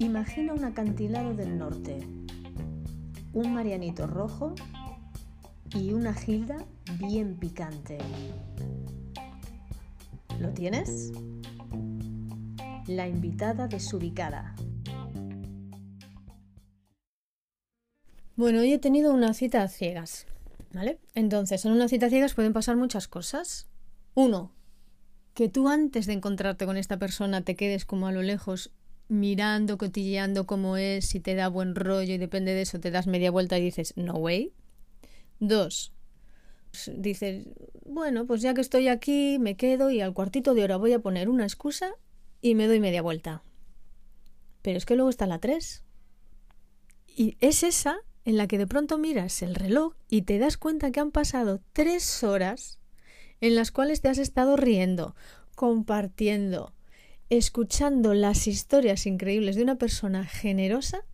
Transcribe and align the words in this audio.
Imagina 0.00 0.54
un 0.54 0.64
acantilado 0.64 1.34
del 1.34 1.58
norte, 1.58 1.98
un 3.34 3.52
marianito 3.52 4.06
rojo 4.06 4.54
y 5.74 5.92
una 5.92 6.14
gilda 6.14 6.64
bien 6.98 7.36
picante. 7.36 7.98
¿Lo 10.38 10.54
tienes? 10.54 11.12
La 12.86 13.08
invitada 13.08 13.68
desubicada. 13.68 14.56
Bueno, 18.36 18.60
hoy 18.60 18.72
he 18.72 18.78
tenido 18.78 19.12
una 19.12 19.34
cita 19.34 19.62
a 19.62 19.68
ciegas, 19.68 20.26
¿vale? 20.72 20.98
Entonces, 21.14 21.66
en 21.66 21.72
una 21.72 21.88
cita 21.88 22.06
a 22.06 22.08
ciegas 22.08 22.32
pueden 22.32 22.54
pasar 22.54 22.78
muchas 22.78 23.06
cosas. 23.06 23.68
Uno, 24.14 24.50
que 25.34 25.50
tú 25.50 25.68
antes 25.68 26.06
de 26.06 26.14
encontrarte 26.14 26.64
con 26.64 26.78
esta 26.78 26.98
persona 26.98 27.42
te 27.42 27.54
quedes 27.54 27.84
como 27.84 28.06
a 28.06 28.12
lo 28.12 28.22
lejos 28.22 28.72
mirando, 29.10 29.76
cotilleando 29.76 30.46
cómo 30.46 30.76
es, 30.76 31.06
si 31.06 31.20
te 31.20 31.34
da 31.34 31.48
buen 31.48 31.74
rollo 31.74 32.14
y 32.14 32.18
depende 32.18 32.54
de 32.54 32.62
eso 32.62 32.80
te 32.80 32.90
das 32.90 33.06
media 33.06 33.30
vuelta 33.30 33.58
y 33.58 33.62
dices, 33.62 33.92
no 33.96 34.14
way. 34.14 34.52
Dos, 35.40 35.92
dices, 36.94 37.48
bueno, 37.84 38.26
pues 38.26 38.40
ya 38.40 38.54
que 38.54 38.60
estoy 38.60 38.88
aquí, 38.88 39.38
me 39.38 39.56
quedo 39.56 39.90
y 39.90 40.00
al 40.00 40.14
cuartito 40.14 40.54
de 40.54 40.64
hora 40.64 40.76
voy 40.76 40.92
a 40.92 41.00
poner 41.00 41.28
una 41.28 41.44
excusa 41.44 41.92
y 42.40 42.54
me 42.54 42.66
doy 42.66 42.80
media 42.80 43.02
vuelta. 43.02 43.42
Pero 44.62 44.78
es 44.78 44.86
que 44.86 44.94
luego 44.94 45.10
está 45.10 45.26
la 45.26 45.40
tres. 45.40 45.84
Y 47.06 47.36
es 47.40 47.62
esa 47.62 47.98
en 48.24 48.36
la 48.36 48.46
que 48.46 48.58
de 48.58 48.66
pronto 48.66 48.98
miras 48.98 49.42
el 49.42 49.54
reloj 49.54 49.94
y 50.08 50.22
te 50.22 50.38
das 50.38 50.56
cuenta 50.56 50.90
que 50.92 51.00
han 51.00 51.10
pasado 51.10 51.60
tres 51.72 52.22
horas 52.22 52.78
en 53.40 53.54
las 53.54 53.72
cuales 53.72 54.00
te 54.02 54.08
has 54.08 54.18
estado 54.18 54.56
riendo, 54.56 55.16
compartiendo, 55.56 56.74
escuchando 57.30 58.12
las 58.12 58.48
historias 58.48 59.06
increíbles 59.06 59.54
de 59.54 59.62
una 59.62 59.76
persona 59.76 60.24
generosa, 60.24 61.04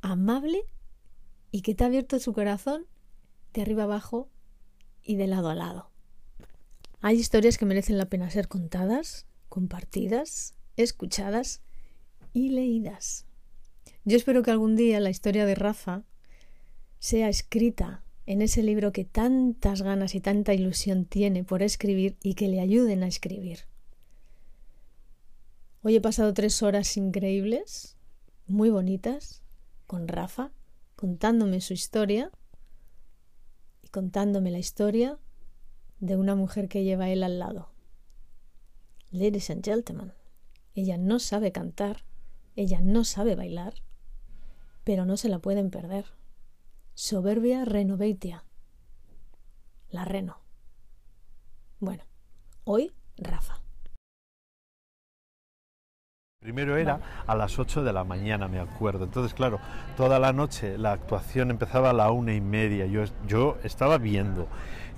amable 0.00 0.62
y 1.50 1.62
que 1.62 1.74
te 1.74 1.82
ha 1.82 1.88
abierto 1.88 2.20
su 2.20 2.32
corazón 2.32 2.86
de 3.52 3.62
arriba 3.62 3.82
abajo 3.82 4.30
y 5.02 5.16
de 5.16 5.26
lado 5.26 5.50
a 5.50 5.56
lado. 5.56 5.90
Hay 7.00 7.16
historias 7.16 7.58
que 7.58 7.66
merecen 7.66 7.98
la 7.98 8.08
pena 8.08 8.30
ser 8.30 8.46
contadas, 8.46 9.26
compartidas, 9.48 10.54
escuchadas 10.76 11.62
y 12.32 12.50
leídas. 12.50 13.26
Yo 14.04 14.16
espero 14.16 14.44
que 14.44 14.52
algún 14.52 14.76
día 14.76 15.00
la 15.00 15.10
historia 15.10 15.46
de 15.46 15.56
Rafa 15.56 16.04
sea 17.00 17.28
escrita 17.28 18.04
en 18.26 18.40
ese 18.40 18.62
libro 18.62 18.92
que 18.92 19.04
tantas 19.04 19.82
ganas 19.82 20.14
y 20.14 20.20
tanta 20.20 20.54
ilusión 20.54 21.06
tiene 21.06 21.42
por 21.42 21.64
escribir 21.64 22.16
y 22.22 22.34
que 22.34 22.46
le 22.46 22.60
ayuden 22.60 23.02
a 23.02 23.08
escribir. 23.08 23.66
Hoy 25.80 25.94
he 25.94 26.00
pasado 26.00 26.34
tres 26.34 26.60
horas 26.64 26.96
increíbles, 26.96 27.96
muy 28.48 28.68
bonitas, 28.68 29.44
con 29.86 30.08
Rafa, 30.08 30.50
contándome 30.96 31.60
su 31.60 31.72
historia 31.72 32.32
y 33.82 33.88
contándome 33.88 34.50
la 34.50 34.58
historia 34.58 35.20
de 36.00 36.16
una 36.16 36.34
mujer 36.34 36.68
que 36.68 36.82
lleva 36.82 37.10
él 37.10 37.22
al 37.22 37.38
lado. 37.38 37.70
Ladies 39.12 39.50
and 39.50 39.64
gentlemen, 39.64 40.12
ella 40.74 40.98
no 40.98 41.20
sabe 41.20 41.52
cantar, 41.52 42.04
ella 42.56 42.80
no 42.80 43.04
sabe 43.04 43.36
bailar, 43.36 43.74
pero 44.82 45.04
no 45.04 45.16
se 45.16 45.28
la 45.28 45.38
pueden 45.38 45.70
perder. 45.70 46.06
Soberbia 46.94 47.64
Renoveitia. 47.64 48.44
La 49.90 50.04
Reno. 50.04 50.40
Bueno, 51.78 52.02
hoy 52.64 52.92
Rafa. 53.16 53.67
Primero 56.48 56.78
era 56.78 56.98
a 57.26 57.34
las 57.34 57.58
8 57.58 57.84
de 57.84 57.92
la 57.92 58.04
mañana, 58.04 58.48
me 58.48 58.58
acuerdo. 58.58 59.04
Entonces, 59.04 59.34
claro, 59.34 59.60
toda 59.98 60.18
la 60.18 60.32
noche 60.32 60.78
la 60.78 60.92
actuación 60.92 61.50
empezaba 61.50 61.90
a 61.90 61.92
la 61.92 62.10
una 62.10 62.32
y 62.32 62.40
media. 62.40 62.86
Yo, 62.86 63.04
yo 63.26 63.58
estaba 63.64 63.98
viendo. 63.98 64.48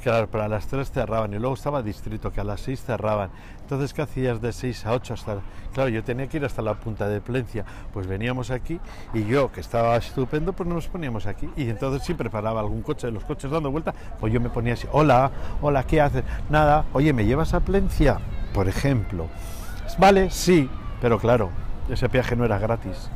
Claro, 0.00 0.30
para 0.30 0.46
las 0.46 0.68
3 0.68 0.88
cerraban 0.88 1.34
y 1.34 1.40
luego 1.40 1.56
estaba 1.56 1.82
distrito, 1.82 2.30
que 2.30 2.40
a 2.40 2.44
las 2.44 2.60
6 2.60 2.84
cerraban. 2.84 3.30
Entonces, 3.62 3.92
¿qué 3.92 4.02
hacías 4.02 4.40
de 4.40 4.52
6 4.52 4.86
a 4.86 4.92
8 4.92 5.14
hasta...? 5.14 5.40
Claro, 5.74 5.88
yo 5.88 6.04
tenía 6.04 6.28
que 6.28 6.36
ir 6.36 6.44
hasta 6.44 6.62
la 6.62 6.74
punta 6.74 7.08
de 7.08 7.20
Plencia. 7.20 7.64
Pues 7.92 8.06
veníamos 8.06 8.52
aquí 8.52 8.78
y 9.12 9.24
yo, 9.24 9.50
que 9.50 9.58
estaba 9.58 9.96
estupendo, 9.96 10.52
pues 10.52 10.68
nos 10.68 10.86
poníamos 10.86 11.26
aquí. 11.26 11.50
Y 11.56 11.68
entonces 11.68 12.04
siempre 12.04 12.30
paraba 12.30 12.60
algún 12.60 12.82
coche, 12.82 13.10
los 13.10 13.24
coches 13.24 13.50
dando 13.50 13.72
vuelta, 13.72 13.92
pues 14.20 14.32
yo 14.32 14.40
me 14.40 14.50
ponía 14.50 14.74
así, 14.74 14.86
hola, 14.92 15.32
hola, 15.60 15.82
¿qué 15.82 16.00
haces? 16.00 16.22
Nada, 16.48 16.84
oye, 16.92 17.12
¿me 17.12 17.26
llevas 17.26 17.54
a 17.54 17.58
Plencia? 17.58 18.20
Por 18.54 18.68
ejemplo. 18.68 19.26
Vale, 19.98 20.30
sí, 20.30 20.70
pero 21.00 21.18
claro, 21.18 21.50
ese 21.88 22.08
viaje 22.08 22.36
no 22.36 22.44
era 22.44 22.58
gratis. 22.58 23.10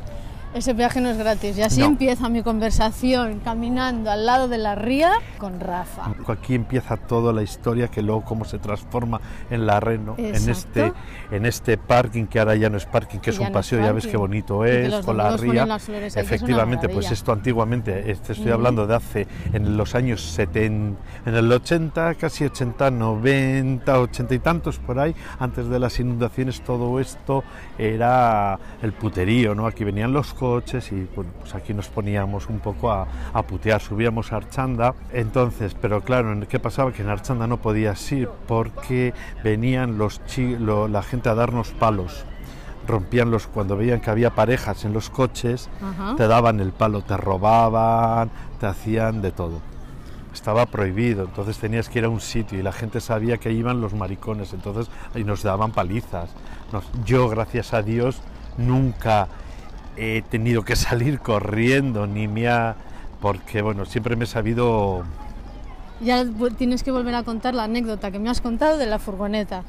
Ese 0.55 0.71
viaje 0.71 1.01
no 1.01 1.09
es 1.09 1.17
gratis. 1.17 1.57
Y 1.57 1.63
así 1.63 1.81
empieza 1.81 2.29
mi 2.29 2.41
conversación 2.41 3.41
caminando 3.41 4.09
al 4.09 4.25
lado 4.25 4.47
de 4.47 4.57
la 4.57 4.73
ría 4.73 5.11
con 5.37 5.59
Rafa. 5.59 6.13
Aquí 6.29 6.55
empieza 6.55 6.95
toda 6.95 7.33
la 7.33 7.43
historia 7.43 7.89
que 7.89 8.01
luego 8.01 8.23
cómo 8.23 8.45
se 8.45 8.57
transforma 8.57 9.19
en 9.49 9.65
la 9.65 9.81
Reno, 9.81 10.15
en 10.17 10.49
este, 10.49 10.93
en 11.29 11.45
este 11.45 11.77
parking 11.77 12.27
que 12.27 12.39
ahora 12.39 12.55
ya 12.55 12.69
no 12.69 12.77
es 12.77 12.85
parking, 12.85 13.19
que 13.19 13.31
es 13.31 13.39
un 13.39 13.51
paseo, 13.51 13.81
ya 13.81 13.91
ves 13.91 14.07
qué 14.07 14.15
bonito 14.15 14.63
es, 14.63 15.05
con 15.05 15.17
la 15.17 15.35
ría. 15.35 15.67
Efectivamente, 16.15 16.87
pues 16.87 17.11
esto 17.11 17.33
antiguamente, 17.33 18.09
este 18.09 18.31
estoy 18.31 18.51
hablando 18.51 18.87
de 18.87 18.95
hace, 18.95 19.27
en 19.51 19.75
los 19.75 19.93
años 19.93 20.21
70, 20.21 21.01
en 21.25 21.35
el 21.35 21.51
80, 21.51 22.15
casi 22.15 22.45
80, 22.45 22.91
90, 22.91 23.99
80 23.99 24.33
y 24.33 24.39
tantos 24.39 24.79
por 24.79 24.99
ahí, 24.99 25.13
antes 25.37 25.67
de 25.67 25.79
las 25.79 25.99
inundaciones, 25.99 26.61
todo 26.61 27.01
esto 27.01 27.43
era 27.77 28.57
el 28.81 28.93
puterío, 28.93 29.53
¿no? 29.53 29.67
Aquí 29.67 29.83
venían 29.83 30.13
los 30.13 30.33
coches 30.45 30.91
y 30.91 31.07
bueno, 31.15 31.31
pues 31.39 31.55
aquí 31.55 31.73
nos 31.73 31.87
poníamos 31.87 32.49
un 32.49 32.59
poco 32.59 32.91
a, 32.91 33.07
putear, 33.47 33.81
subíamos 33.81 34.31
a 34.31 34.35
Archanda, 34.37 34.93
entonces, 35.11 35.75
pero 35.81 36.01
claro, 36.01 36.39
¿qué 36.47 36.59
pasaba? 36.59 36.91
Que 36.91 37.01
en 37.01 37.09
Archanda 37.09 37.47
no 37.47 37.57
podías 37.57 38.11
ir 38.11 38.29
porque 38.47 39.13
venían 39.43 39.97
los 39.97 40.21
la 40.89 41.01
gente 41.01 41.29
a 41.29 41.35
darnos 41.35 41.71
palos 41.71 42.25
rompían 42.87 43.31
los 43.31 43.47
cuando 43.47 43.75
veían 43.75 43.99
que 43.99 44.11
había 44.11 44.35
parejas 44.35 44.85
en 44.85 44.93
los 44.93 45.09
coches, 45.09 45.69
te 46.17 46.27
daban 46.27 46.59
el 46.59 46.71
palo, 46.71 47.01
te 47.01 47.17
robaban, 47.17 48.29
te 48.59 48.67
hacían 48.67 49.23
de 49.23 49.31
todo. 49.31 49.59
Estaba 50.31 50.67
prohibido, 50.67 51.25
entonces 51.25 51.57
tenías 51.57 51.89
que 51.89 51.97
ir 51.97 52.05
a 52.05 52.09
un 52.09 52.21
sitio 52.21 52.59
y 52.59 52.61
la 52.61 52.71
gente 52.71 53.01
sabía 53.01 53.37
que 53.37 53.51
iban 53.51 53.81
los 53.81 53.95
maricones, 53.95 54.53
entonces 54.53 54.91
ahí 55.15 55.23
nos 55.23 55.41
daban 55.41 55.71
palizas. 55.71 56.29
yo, 57.03 57.27
gracias 57.27 57.73
a 57.73 57.81
Dios, 57.81 58.21
nunca 58.57 59.27
he 59.97 60.21
tenido 60.21 60.63
que 60.63 60.75
salir 60.75 61.19
corriendo, 61.19 62.07
ni 62.07 62.27
me 62.27 62.47
ha... 62.47 62.75
porque 63.21 63.61
bueno, 63.61 63.85
siempre 63.85 64.15
me 64.15 64.25
he 64.25 64.27
sabido... 64.27 65.03
Ya 66.01 66.25
tienes 66.57 66.83
que 66.83 66.91
volver 66.91 67.15
a 67.15 67.23
contar 67.23 67.53
la 67.53 67.63
anécdota 67.63 68.11
que 68.11 68.19
me 68.19 68.29
has 68.29 68.41
contado 68.41 68.77
de 68.77 68.85
la 68.85 68.99
furgoneta. 68.99 69.63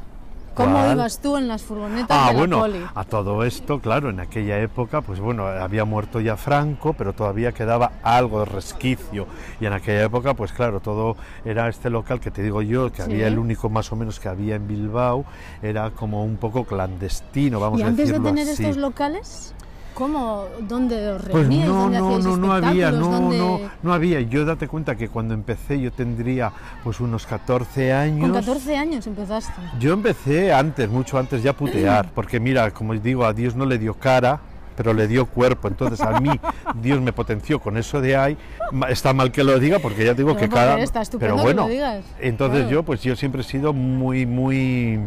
¿Cómo 0.57 0.91
ibas 0.91 1.21
tú 1.21 1.37
en 1.37 1.49
las 1.49 1.63
furgonetas 1.63 2.09
ah, 2.11 2.29
de 2.29 2.33
la 2.33 2.39
bueno, 2.39 2.61
poli? 2.61 2.81
A 2.95 3.05
todo 3.05 3.45
esto, 3.45 3.79
claro, 3.81 4.09
en 4.09 4.21
aquella 4.21 4.59
época, 4.59 5.03
pues 5.03 5.21
bueno, 5.21 5.47
había 5.47 5.85
muerto 5.85 6.19
ya 6.19 6.39
Franco, 6.39 6.95
pero 6.95 7.13
todavía 7.13 7.53
quedaba 7.53 7.93
algo 8.03 8.41
de 8.41 8.47
resquicio. 8.47 9.27
Y 9.61 9.67
en 9.67 9.75
aquella 9.75 10.05
época, 10.05 10.33
pues 10.33 10.53
claro, 10.53 10.81
todo 10.81 11.17
era 11.45 11.69
este 11.69 11.91
local 11.91 12.21
que 12.21 12.31
te 12.31 12.43
digo 12.43 12.63
yo, 12.63 12.91
que 12.91 13.03
había 13.03 13.27
el 13.27 13.39
único 13.39 13.69
más 13.69 13.93
o 13.93 13.97
menos 13.97 14.19
que 14.19 14.31
había 14.31 14.55
en 14.55 14.67
Bilbao, 14.67 15.27
era 15.63 15.91
como 15.91 16.25
un 16.25 16.39
poco 16.39 16.65
clandestino, 16.65 17.61
vamos 17.61 17.83
a 17.83 17.91
decirlo 17.91 18.03
¿Y 18.03 18.07
antes 18.07 18.23
de 18.23 18.31
tener 18.31 18.49
estos 18.49 18.77
locales? 18.79 19.55
¿Cómo? 19.97 20.45
¿Dónde 20.61 21.09
os 21.09 21.23
Pues 21.23 21.49
no, 21.49 21.89
no, 21.89 22.19
no, 22.19 22.37
no 22.37 22.53
había, 22.53 22.91
no, 22.91 23.33
no, 23.33 23.61
no 23.83 23.93
había. 23.95 24.21
Yo 24.21 24.45
date 24.45 24.69
cuenta 24.69 24.95
que 24.95 25.09
cuando 25.09 25.33
empecé 25.33 25.81
yo 25.81 25.91
tendría 25.91 26.53
pues 26.85 27.01
unos 27.01 27.25
14 27.25 27.95
años. 27.95 28.21
¿Con 28.21 28.33
14 28.33 28.77
años 28.77 29.07
empezaste? 29.07 29.55
Yo 29.81 29.95
empecé 29.95 30.53
antes, 30.53 30.91
mucho 30.91 31.17
antes 31.17 31.43
ya 31.43 31.53
a 31.53 31.57
putear, 31.57 32.11
porque 32.15 32.39
mira, 32.39 32.73
como 32.73 32.93
digo, 32.93 33.25
a 33.25 33.33
Dios 33.33 33.57
no 33.57 33.65
le 33.65 33.79
dio 33.79 33.95
cara, 33.95 34.39
pero 34.77 34.93
le 34.93 35.09
dio 35.09 35.25
cuerpo. 35.25 35.67
Entonces 35.67 36.03
a 36.03 36.21
mí 36.21 36.31
Dios 36.83 37.01
me 37.01 37.15
potenció 37.15 37.59
con 37.59 37.79
eso 37.79 38.03
de 38.03 38.19
ahí. 38.19 38.37
Está 38.91 39.15
mal 39.15 39.33
que 39.33 39.45
lo 39.45 39.59
diga 39.59 39.79
porque 39.79 40.05
ya 40.05 40.13
digo 40.13 40.37
que 40.37 40.51
cada... 40.51 40.77
pero 41.19 41.39
bueno, 41.39 41.67
entonces 42.21 42.69
yo 42.69 42.83
pues 42.83 43.01
yo 43.01 43.17
siempre 43.17 43.41
he 43.41 43.45
sido 43.45 43.73
muy, 43.73 44.27
muy 44.27 45.01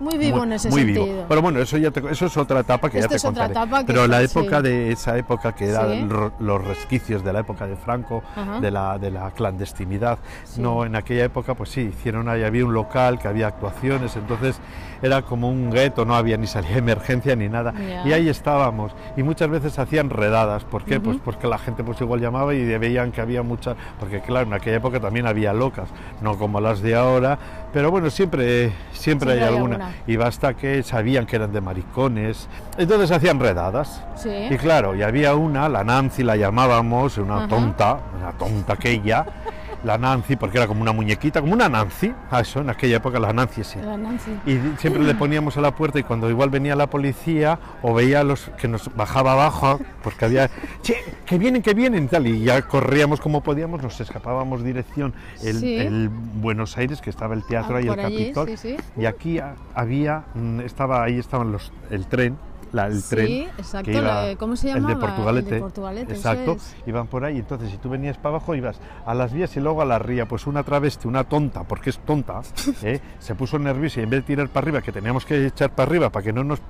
muy 0.00 0.18
vivo 0.18 0.44
en 0.44 0.52
ese 0.54 0.70
sentido. 0.70 1.24
Pero 1.28 1.42
bueno, 1.42 1.60
eso 1.60 1.76
ya 1.76 1.92
eso 2.10 2.26
es 2.26 2.36
otra 2.36 2.60
etapa 2.60 2.90
que 2.90 3.00
ya 3.00 3.08
te 3.08 3.18
contaré. 3.18 3.54
Pero 3.86 4.06
la 4.06 4.22
época 4.22 4.62
de 4.62 4.92
esa 4.92 5.16
época 5.16 5.52
que 5.52 5.68
eran 5.68 6.08
los 6.38 6.64
resquicios 6.64 7.24
de 7.24 7.32
la 7.32 7.40
época 7.40 7.66
de 7.66 7.76
Franco, 7.76 8.22
de 8.60 8.70
la, 8.70 8.98
de 8.98 9.10
la 9.10 9.30
clandestinidad, 9.30 10.18
no 10.56 10.84
en 10.84 10.96
aquella 10.96 11.24
época 11.24 11.54
pues 11.54 11.70
sí, 11.70 11.92
hicieron 11.92 12.28
ahí 12.28 12.42
había 12.42 12.64
un 12.64 12.74
local 12.74 13.18
que 13.18 13.28
había 13.28 13.48
actuaciones, 13.48 14.16
entonces 14.16 14.60
era 15.02 15.22
como 15.22 15.48
un 15.48 15.70
gueto, 15.70 16.04
no 16.04 16.14
había 16.14 16.36
ni 16.36 16.46
salida 16.46 16.72
de 16.72 16.78
emergencia 16.78 17.36
ni 17.36 17.48
nada. 17.48 17.72
Y 18.04 18.12
ahí 18.12 18.28
estábamos. 18.28 18.92
Y 19.16 19.22
muchas 19.22 19.48
veces 19.48 19.78
hacían 19.78 20.10
redadas, 20.10 20.64
¿por 20.64 20.84
qué? 20.84 21.00
Pues 21.00 21.18
porque 21.24 21.46
la 21.46 21.58
gente 21.58 21.84
pues 21.84 22.00
igual 22.00 22.20
llamaba 22.20 22.54
y 22.54 22.64
veían 22.78 23.12
que 23.12 23.20
había 23.20 23.42
muchas, 23.42 23.76
porque 23.98 24.20
claro, 24.20 24.46
en 24.46 24.54
aquella 24.54 24.76
época 24.76 25.00
también 25.00 25.26
había 25.26 25.52
locas, 25.52 25.88
no 26.20 26.36
como 26.38 26.60
las 26.60 26.80
de 26.82 26.94
ahora, 26.94 27.38
pero 27.72 27.90
bueno, 27.90 28.10
siempre 28.10 28.72
siempre, 28.92 29.32
hay, 29.32 29.40
alguna 29.40 29.94
y 30.06 30.16
basta 30.16 30.54
que 30.54 30.82
sabían 30.82 31.26
que 31.26 31.36
eran 31.36 31.52
de 31.52 31.60
maricones. 31.60 32.48
Entonces 32.76 33.10
hacían 33.10 33.40
redadas. 33.40 34.02
Sí. 34.16 34.48
Y 34.50 34.56
claro, 34.56 34.94
y 34.94 35.02
había 35.02 35.34
una, 35.34 35.68
la 35.68 35.84
Nancy 35.84 36.22
la 36.22 36.36
llamábamos, 36.36 37.18
una 37.18 37.48
tonta, 37.48 37.98
una 38.18 38.32
tonta 38.32 38.74
aquella 38.74 39.24
la 39.84 39.98
Nancy, 39.98 40.36
porque 40.36 40.58
era 40.58 40.66
como 40.66 40.82
una 40.82 40.92
muñequita, 40.92 41.40
como 41.40 41.52
una 41.52 41.68
Nancy, 41.68 42.12
a 42.30 42.40
eso, 42.40 42.60
en 42.60 42.70
aquella 42.70 42.96
época 42.96 43.18
la 43.18 43.32
Nancy 43.32 43.64
sí. 43.64 43.78
La 43.80 43.96
Nancy. 43.96 44.30
Y 44.46 44.58
siempre 44.78 45.02
le 45.02 45.14
poníamos 45.14 45.56
a 45.56 45.60
la 45.60 45.74
puerta 45.74 45.98
y 45.98 46.02
cuando 46.02 46.28
igual 46.28 46.50
venía 46.50 46.76
la 46.76 46.88
policía 46.88 47.58
o 47.82 47.94
veía 47.94 48.22
los 48.24 48.50
que 48.58 48.68
nos 48.68 48.94
bajaba 48.94 49.32
abajo, 49.32 49.80
porque 50.02 50.24
había, 50.24 50.50
che, 50.82 50.96
que 51.24 51.38
vienen, 51.38 51.62
que 51.62 51.74
vienen, 51.74 52.08
tal, 52.08 52.26
y 52.26 52.40
ya 52.40 52.62
corríamos 52.62 53.20
como 53.20 53.42
podíamos, 53.42 53.82
nos 53.82 54.00
escapábamos 54.00 54.62
dirección 54.62 55.14
el, 55.42 56.10
Buenos 56.10 56.76
Aires, 56.76 57.00
que 57.00 57.10
estaba 57.10 57.34
el 57.34 57.44
teatro 57.44 57.76
ah, 57.76 57.82
y 57.82 57.88
el 57.88 57.96
Capitol, 57.96 58.50
y 58.96 59.06
aquí 59.06 59.40
había, 59.74 60.24
mm, 60.34 60.60
estaba 60.60 61.02
ahí 61.02 61.18
estaban 61.18 61.52
los, 61.52 61.72
el 61.90 62.06
tren, 62.06 62.36
el 62.72 63.02
tren. 63.02 63.26
Sí, 63.26 63.48
exacto. 63.58 63.92
¿Cómo 64.38 64.56
se 64.56 64.68
llama? 64.68 64.90
El 64.90 64.94
de 64.94 65.00
Portugalete. 65.00 65.48
El 65.48 65.54
de 65.54 65.60
Portugalete 65.60 66.12
exacto. 66.14 66.56
Iban 66.86 67.06
por 67.06 67.24
ahí. 67.24 67.38
Entonces, 67.38 67.70
si 67.70 67.76
tú 67.78 67.88
venías 67.88 68.16
para 68.16 68.36
abajo, 68.36 68.54
ibas 68.54 68.78
a 69.06 69.14
las 69.14 69.32
vías 69.32 69.56
y 69.56 69.60
luego 69.60 69.82
a 69.82 69.84
la 69.84 69.98
ría. 69.98 70.26
Pues 70.26 70.46
una 70.46 70.62
travesti, 70.62 71.08
una 71.08 71.24
tonta, 71.24 71.64
porque 71.64 71.90
es 71.90 71.98
tonta, 71.98 72.42
¿eh? 72.82 73.00
se 73.18 73.34
puso 73.34 73.58
nerviosa 73.58 74.00
y 74.00 74.04
en 74.04 74.10
vez 74.10 74.20
de 74.20 74.26
tirar 74.26 74.48
para 74.48 74.64
arriba, 74.64 74.82
que 74.82 74.92
teníamos 74.92 75.24
que 75.24 75.46
echar 75.46 75.70
para 75.70 75.90
arriba 75.90 76.10
para 76.10 76.24
que 76.24 76.32
no 76.32 76.44
nos, 76.44 76.60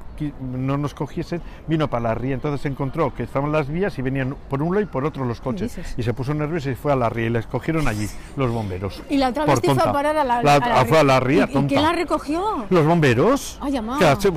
no 0.41 0.77
nos 0.77 0.95
cogiesen, 0.95 1.43
vino 1.67 1.89
para 1.89 2.11
la 2.11 2.15
ría. 2.15 2.35
Entonces 2.35 2.65
encontró 2.67 3.15
que 3.15 3.23
estaban 3.23 3.53
las 3.53 3.69
vías 3.69 3.99
y 3.99 4.03
venían 4.03 4.37
por 4.49 4.63
un 4.63 4.75
lado 4.75 4.83
y 4.83 4.87
por 4.87 5.05
otro 5.05 5.25
los 5.25 5.41
coches. 5.41 5.79
Y 5.97 6.03
se 6.03 6.15
puso 6.15 6.35
nerviosa 6.35 6.71
y 6.71 6.75
fue 6.75 6.93
a 6.93 6.97
la 6.97 7.09
ría 7.09 7.27
y 7.27 7.31
les 7.31 7.47
cogieron 7.47 7.89
allí 7.89 8.07
los 8.37 8.51
bomberos. 8.51 9.03
Y 9.09 9.19
la 9.19 9.33
travesti 9.33 9.69
fue 9.69 9.83
a 9.83 9.93
parar 9.93 10.17
a 10.17 10.25
la, 10.25 10.41
ría. 10.41 10.85
Fue 10.87 10.99
a 10.99 11.05
la 11.05 11.21
ría, 11.21 11.49
¿Y, 11.51 11.67
quién 11.67 11.83
la 11.83 11.93
recogió? 11.93 12.67
Los 12.71 12.87
bomberos. 12.87 13.59
Ay, 13.61 13.79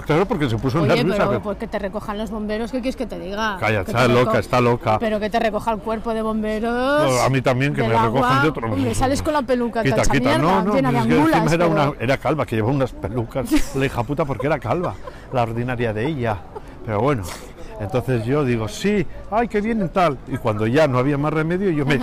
claro, 0.06 0.26
porque 0.28 0.50
se 0.50 0.58
puso 0.58 0.86
nerviosa 0.86 1.28
que 1.58 1.68
te 1.68 1.80
recojan 1.80 2.18
los 2.18 2.32
bomberos, 2.32 2.72
¿qué 2.72 2.80
quieres 2.80 2.96
que 2.96 3.06
te 3.06 3.20
diga? 3.20 3.58
Calla, 3.60 3.82
está 3.82 4.08
loca, 4.08 4.40
está 4.40 4.62
loca. 4.62 5.00
Pero 5.00 5.20
que 5.20 5.30
te 5.30 5.40
recoja 5.40 5.72
el 5.72 5.80
cuerpo 5.80 6.14
de 6.14 6.22
bomberos. 6.22 7.22
a 7.22 7.30
mí 7.30 7.42
también, 7.42 7.74
que 7.74 7.84
me 7.84 7.90
recojan 7.90 8.44
de 8.44 8.50
otro. 8.50 8.72
Hombre, 8.72 8.96
sales 8.96 9.22
con 9.22 9.34
la 9.34 9.42
peluca 9.42 9.84
quita, 9.84 10.02
quita. 10.04 10.38
no, 10.38 10.64
no, 10.64 10.76
llena 10.76 10.92
de 10.92 10.98
angulas, 11.00 11.52
era, 11.52 11.68
una, 11.68 11.94
era 12.00 12.18
calva, 12.18 12.46
que 12.46 12.56
llevaba 12.56 12.74
unas 12.74 12.92
pelucas. 12.92 13.76
la 13.76 13.86
hija 13.86 14.04
puta 14.04 14.26
porque 14.26 14.48
era 14.48 14.60
calva, 14.60 14.96
la 15.32 15.44
ordinaria 15.44 15.94
de 15.94 16.08
ella. 16.08 16.38
Pero 16.86 17.00
bueno, 17.00 17.24
entonces 17.80 18.26
yo 18.26 18.44
digo, 18.46 18.68
sí, 18.68 19.06
ay, 19.32 19.48
que 19.48 19.62
vienen 19.62 19.90
tal. 19.90 20.18
Y 20.28 20.38
cuando 20.38 20.68
ya 20.68 20.88
no 20.88 20.98
había 20.98 21.18
más 21.18 21.34
remedio, 21.34 21.70
yo 21.72 21.86
me... 21.86 22.00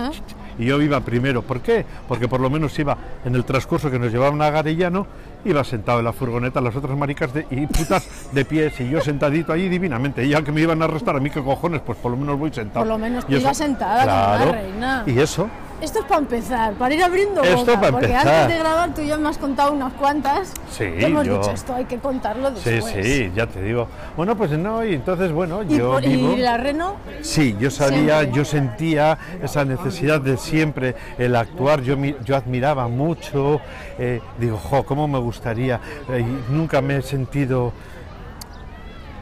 Y 0.57 0.65
yo 0.65 0.81
iba 0.81 0.99
primero. 0.99 1.41
¿Por 1.41 1.61
qué? 1.61 1.85
Porque 2.07 2.27
por 2.27 2.39
lo 2.39 2.49
menos 2.49 2.77
iba 2.77 2.97
en 3.25 3.35
el 3.35 3.45
transcurso 3.45 3.89
que 3.89 3.97
nos 3.97 4.11
llevaban 4.11 4.41
a 4.41 4.49
Garellano, 4.49 5.07
iba 5.45 5.63
sentado 5.63 5.99
en 5.99 6.05
la 6.05 6.13
furgoneta, 6.13 6.61
las 6.61 6.75
otras 6.75 6.97
maricas 6.97 7.33
de, 7.33 7.45
y 7.49 7.65
putas 7.67 8.07
de 8.31 8.45
pies, 8.45 8.79
y 8.79 8.89
yo 8.89 9.01
sentadito 9.01 9.53
ahí 9.53 9.69
divinamente. 9.69 10.23
Y 10.25 10.29
ya 10.29 10.41
que 10.41 10.51
me 10.51 10.61
iban 10.61 10.81
a 10.81 10.85
arrestar, 10.85 11.15
a 11.15 11.19
mí 11.19 11.29
qué 11.29 11.41
cojones, 11.41 11.81
pues 11.81 11.97
por 11.97 12.11
lo 12.11 12.17
menos 12.17 12.37
voy 12.37 12.51
sentado. 12.53 12.81
Por 12.81 12.87
lo 12.87 12.97
menos 12.97 13.25
tú 13.25 13.35
ibas 13.35 13.57
sentada 13.57 14.03
claro, 14.03 14.39
como 14.39 14.51
reina. 14.53 15.03
Y 15.05 15.19
eso, 15.19 15.49
esto 15.81 15.99
es 15.99 16.05
para 16.05 16.21
empezar, 16.21 16.73
para 16.73 16.93
ir 16.93 17.03
abriendo 17.03 17.41
boca, 17.41 17.81
porque 17.91 18.15
antes 18.15 18.47
de 18.47 18.59
grabar 18.59 18.93
tú 18.93 19.01
ya 19.01 19.17
me 19.17 19.29
has 19.29 19.37
contado 19.37 19.73
unas 19.73 19.93
cuantas. 19.93 20.53
Sí, 20.69 20.85
hemos 20.85 21.23
dicho 21.23 21.51
esto, 21.51 21.73
hay 21.73 21.85
que 21.85 21.97
contarlo 21.97 22.51
después. 22.51 22.85
Sí, 22.85 23.03
sí, 23.03 23.31
ya 23.35 23.47
te 23.47 23.61
digo. 23.61 23.87
Bueno, 24.15 24.37
pues 24.37 24.51
no, 24.51 24.85
y 24.85 24.93
entonces, 24.93 25.31
bueno, 25.31 25.63
yo 25.63 25.93
por, 25.93 26.01
vivo... 26.03 26.33
¿Y 26.33 26.37
la 26.37 26.57
Reno? 26.57 26.95
Sí, 27.21 27.55
yo 27.59 27.71
sabía, 27.71 28.23
yo 28.23 28.45
sentía 28.45 29.17
esa 29.41 29.65
necesidad 29.65 30.21
de 30.21 30.37
siempre 30.37 30.95
el 31.17 31.35
actuar, 31.35 31.81
yo, 31.81 31.95
yo 32.23 32.35
admiraba 32.35 32.87
mucho, 32.87 33.59
eh, 33.97 34.21
digo, 34.39 34.57
jo, 34.57 34.83
cómo 34.83 35.07
me 35.07 35.19
gustaría, 35.19 35.79
eh, 36.09 36.23
nunca 36.49 36.81
me 36.81 36.97
he 36.97 37.01
sentido... 37.01 37.73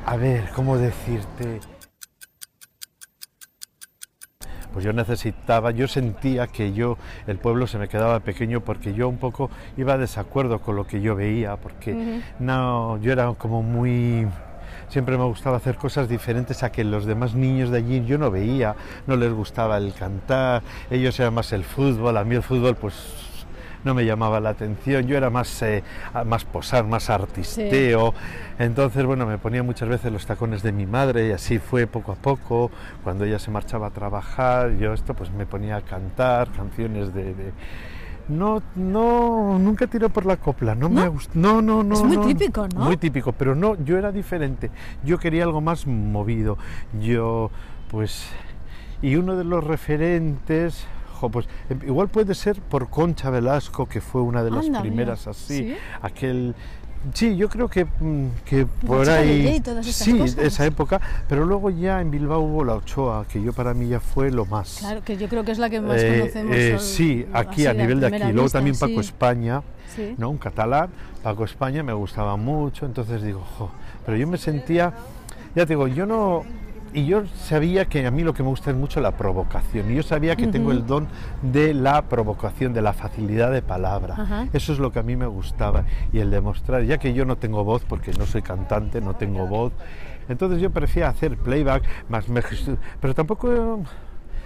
A 0.06 0.16
ver, 0.16 0.50
¿cómo 0.56 0.78
decirte? 0.78 1.60
Pues 4.74 4.86
yo 4.86 4.94
necesitaba, 4.94 5.72
yo 5.72 5.88
sentía 5.88 6.48
que 6.48 6.74
yo, 6.74 6.98
el 7.28 7.38
pueblo 7.38 7.68
se 7.68 7.78
me 7.78 7.88
quedaba 7.88 8.20
pequeño 8.20 8.62
porque 8.62 8.94
yo 8.94 9.08
un 9.10 9.18
poco 9.18 9.50
iba 9.78 9.94
a 9.94 9.98
desacuerdo 9.98 10.60
con 10.60 10.76
lo 10.76 10.86
que 10.86 11.02
yo 11.02 11.16
veía, 11.16 11.56
porque 11.58 12.22
no, 12.40 12.98
yo 12.98 13.12
era 13.12 13.34
como 13.34 13.64
muy 13.64 14.28
siempre 14.90 15.18
me 15.18 15.24
gustaba 15.24 15.58
hacer 15.58 15.76
cosas 15.76 16.10
diferentes 16.10 16.64
a 16.64 16.72
que 16.72 16.84
los 16.84 17.06
demás 17.06 17.36
niños 17.36 17.70
de 17.70 17.78
allí 17.78 18.04
yo 18.06 18.18
no 18.18 18.32
veía, 18.32 18.76
no 19.08 19.16
les 19.16 19.32
gustaba 19.32 19.78
el 19.78 19.94
cantar, 19.94 20.64
ellos 20.90 21.20
eran 21.20 21.36
más 21.36 21.54
el 21.54 21.64
fútbol, 21.64 22.18
a 22.18 22.24
mí 22.24 22.36
el 22.36 22.44
fútbol 22.44 22.76
pues 22.76 23.29
no 23.84 23.94
me 23.94 24.06
llamaba 24.06 24.40
la 24.40 24.50
atención, 24.50 25.08
yo 25.08 25.18
era 25.18 25.30
más, 25.30 25.62
eh, 25.62 25.84
más 26.26 26.46
posar, 26.46 26.86
más 26.86 27.10
artisteo, 27.10 28.14
entonces 28.58 29.06
bueno, 29.06 29.26
me 29.26 29.38
ponía 29.38 29.64
muchas 29.64 29.90
veces 29.90 30.12
los 30.12 30.26
tacones 30.26 30.64
de 30.64 30.72
mi 30.72 30.86
madre 30.86 31.28
y 31.28 31.32
así 31.32 31.60
fue 31.60 31.88
poco 31.88 32.12
a 32.12 32.16
poco, 32.16 32.72
cuando 33.04 33.26
ella 33.26 33.40
se 33.40 33.52
marchaba 33.52 33.88
a 33.88 33.92
trabajar, 33.92 34.78
yo 34.78 34.94
esto 34.94 35.14
pues 35.14 35.32
me 35.32 35.46
ponía 35.46 35.78
a 35.78 35.82
cantar 35.82 36.52
canciones 36.52 37.14
de, 37.14 37.54
no, 38.30 38.62
no, 38.76 39.58
nunca 39.58 39.88
tiró 39.88 40.10
por 40.10 40.26
la 40.26 40.38
copla, 40.38 40.76
no, 40.76 40.88
me 40.88 41.08
gusta, 41.08 41.32
no, 41.34 41.62
no, 41.62 41.84
no. 41.84 41.96
Es 41.96 42.04
muy 42.04 42.34
típico, 42.34 42.68
¿no? 42.68 42.86
Muy 42.86 42.98
típico, 42.98 43.32
pero 43.34 43.56
no, 43.56 43.76
yo 43.84 43.98
era 43.98 44.12
diferente, 44.12 44.70
yo 45.04 45.18
quería 45.18 45.44
algo 45.44 45.62
más 45.62 45.88
movido, 45.88 46.58
yo, 47.02 47.50
pues, 47.90 48.30
y 49.02 49.16
uno 49.16 49.36
de 49.36 49.46
los 49.46 49.64
referentes 49.64 50.86
pues 51.28 51.48
em, 51.70 51.80
igual 51.86 52.08
puede 52.08 52.34
ser 52.34 52.62
por 52.62 52.90
Concha 52.90 53.30
Velasco, 53.30 53.88
que 53.88 54.00
fue 54.00 54.22
una 54.22 54.44
de 54.44 54.52
las 54.52 54.70
primeras 54.70 55.28
así, 55.28 55.76
aquel... 56.02 56.56
Sí, 57.14 57.38
yo 57.38 57.48
creo 57.48 57.70
que, 57.70 57.86
mm, 57.86 58.28
que 58.44 58.66
por 58.66 59.10
ahí... 59.10 59.62
sí, 59.84 60.22
esa 60.38 60.66
época, 60.66 61.00
pero 61.30 61.46
luego 61.46 61.70
ya 61.70 62.02
en 62.02 62.12
Bilbao 62.12 62.42
hubo 62.42 62.66
la 62.66 62.76
Ochoa, 62.76 63.26
que 63.26 63.42
yo 63.42 63.54
para 63.54 63.74
mí 63.74 63.88
ya 63.88 64.00
fue 64.02 64.32
lo 64.32 64.46
más. 64.46 64.78
Claro, 64.80 65.02
que 65.04 65.16
yo 65.18 65.30
creo 65.30 65.44
que 65.44 65.52
es 65.52 65.60
la 65.60 65.70
que 65.70 65.80
más 65.80 66.02
eh, 66.02 66.20
conocemos. 66.20 66.56
Eh, 66.56 66.78
sí, 66.80 67.26
aquí 67.34 67.68
a 67.68 67.74
nivel 67.74 68.02
de 68.02 68.08
aquí. 68.08 68.34
Luego 68.34 68.50
también 68.50 68.78
Paco 68.78 69.00
España, 69.00 69.62
¿no? 70.18 70.30
Un 70.30 70.38
catalán, 70.38 70.90
Paco 71.24 71.46
España 71.46 71.84
me 71.84 71.94
gustaba 71.94 72.36
mucho, 72.36 72.86
entonces 72.86 73.22
digo, 73.22 73.46
jo, 73.58 73.72
pero 74.06 74.18
yo 74.18 74.28
me 74.28 74.38
sentía, 74.38 74.94
ya 75.56 75.66
te 75.66 75.74
digo, 75.74 75.88
yo 75.88 76.06
no, 76.06 76.44
y 76.94 77.06
yo 77.06 77.24
sabía 77.36 77.86
que 77.86 78.06
a 78.06 78.12
mí 78.12 78.24
lo 78.24 78.34
que 78.34 78.44
me 78.44 78.50
gusta 78.50 78.72
es 78.72 78.76
mucho 78.76 79.02
la 79.02 79.12
provocación. 79.12 79.92
Y 79.92 79.96
yo 79.96 80.04
sabía 80.04 80.36
que 80.36 80.48
tengo 80.48 80.72
el 80.72 80.86
don 80.86 81.08
de 81.42 81.74
la 81.74 82.04
provocación, 82.04 82.74
de 82.74 82.82
la 82.82 82.94
facilidad 82.94 83.52
de 83.52 83.62
palabra. 83.62 84.48
Eso 84.54 84.74
es 84.74 84.80
lo 84.80 84.92
que 84.92 85.00
a 85.00 85.04
mí 85.04 85.16
me 85.16 85.28
gustaba. 85.28 85.86
Y 86.12 86.20
el 86.20 86.32
demostrar, 86.32 86.84
ya 86.84 86.98
que 86.98 87.14
yo 87.14 87.26
no 87.26 87.38
tengo 87.38 87.64
voz, 87.64 87.84
porque 87.86 88.12
no 88.14 88.26
soy 88.26 88.42
cantante, 88.42 89.02
no 89.02 89.16
tengo 89.16 89.48
voz, 89.48 89.74
entonces 90.30 90.62
yo 90.62 90.70
prefería 90.70 91.10
hacer 91.10 91.38
playback, 91.38 91.84
más 92.08 92.30
me, 92.30 92.42
pero 93.02 93.16
tampoco... 93.16 93.82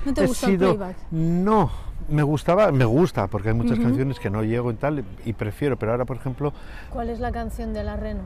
¿No 0.06 0.14
te 0.14 0.26
gusta 0.26 0.48
el 0.48 0.58
playback? 0.58 0.96
No, 1.12 1.70
me 2.08 2.24
gustaba, 2.24 2.72
me 2.72 2.86
gusta, 2.86 3.28
porque 3.28 3.50
hay 3.50 3.56
muchas 3.56 3.78
canciones 3.80 4.18
que 4.18 4.30
no 4.30 4.44
llego 4.44 4.72
y 4.72 4.76
tal, 4.76 5.04
y 5.26 5.34
prefiero, 5.34 5.78
pero 5.78 5.92
ahora, 5.92 6.06
por 6.06 6.16
ejemplo... 6.18 6.54
¿Cuál 6.90 7.10
es 7.10 7.20
la 7.20 7.34
canción 7.34 7.74
de 7.74 7.84
la 7.84 7.98
Reno? 7.98 8.22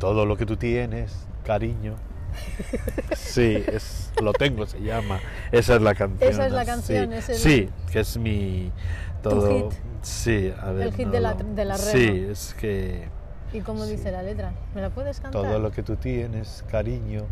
Todo 0.00 0.26
lo 0.26 0.36
que 0.36 0.46
tú 0.46 0.56
tienes, 0.56 1.26
cariño. 1.44 1.94
Sí, 3.14 3.64
es, 3.66 4.12
lo 4.22 4.32
tengo, 4.32 4.66
se 4.66 4.80
llama. 4.80 5.20
Esa 5.52 5.76
es 5.76 5.82
la 5.82 5.94
canción. 5.94 6.30
Esa 6.30 6.46
es 6.46 6.52
la 6.52 6.64
canción. 6.64 7.10
Sí, 7.22 7.34
sí 7.34 7.68
que 7.92 8.00
es 8.00 8.16
mi 8.16 8.70
todo. 9.22 9.70
hit? 9.70 9.78
Sí, 10.02 10.52
a 10.60 10.70
ver. 10.70 10.88
El 10.88 10.94
hit 10.94 11.08
de, 11.08 11.20
la, 11.20 11.34
de 11.34 11.64
la 11.64 11.76
Sí, 11.76 12.26
es 12.30 12.54
que. 12.54 13.08
¿Y 13.52 13.60
cómo 13.60 13.86
dice 13.86 14.10
la 14.10 14.22
letra? 14.22 14.52
¿Me 14.74 14.80
la 14.80 14.90
puedes 14.90 15.20
cantar? 15.20 15.42
Todo 15.42 15.58
lo 15.58 15.70
que 15.70 15.82
tú 15.82 15.96
tienes, 15.96 16.64
cariño, 16.70 17.24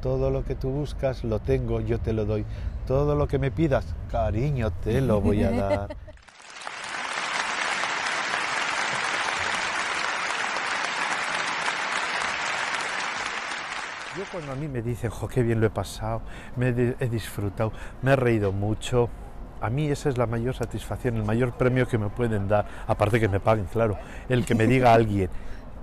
todo 0.00 0.30
lo 0.30 0.44
que 0.44 0.54
tú 0.54 0.70
buscas, 0.70 1.24
lo 1.24 1.40
tengo, 1.40 1.80
yo 1.80 1.98
te 1.98 2.12
lo 2.12 2.24
doy. 2.24 2.44
Todo 2.86 3.14
lo 3.14 3.28
que 3.28 3.38
me 3.38 3.50
pidas, 3.50 3.84
cariño, 4.10 4.70
te 4.70 5.00
lo 5.00 5.20
voy 5.20 5.42
a 5.42 5.50
dar. 5.52 5.96
Yo 14.16 14.24
cuando 14.30 14.52
a 14.52 14.54
mí 14.54 14.68
me 14.68 14.82
dicen, 14.82 15.08
jo, 15.08 15.26
qué 15.26 15.42
bien 15.42 15.60
lo 15.60 15.66
he 15.66 15.70
pasado, 15.70 16.20
me 16.56 16.68
he, 16.68 17.08
disfrutado, 17.08 17.72
me 18.02 18.12
he 18.12 18.16
reído 18.16 18.52
mucho, 18.52 19.08
a 19.62 19.70
mí 19.70 19.86
esa 19.86 20.10
es 20.10 20.18
la 20.18 20.26
mayor 20.26 20.54
satisfacción, 20.54 21.16
el 21.16 21.24
mayor 21.24 21.52
premio 21.52 21.88
que 21.88 21.96
me 21.96 22.10
pueden 22.10 22.46
dar, 22.46 22.66
aparte 22.86 23.18
que 23.18 23.28
me 23.28 23.40
paguen, 23.40 23.64
claro, 23.72 23.96
el 24.28 24.44
que 24.44 24.54
me 24.54 24.66
diga 24.66 24.92
alguien, 24.92 25.30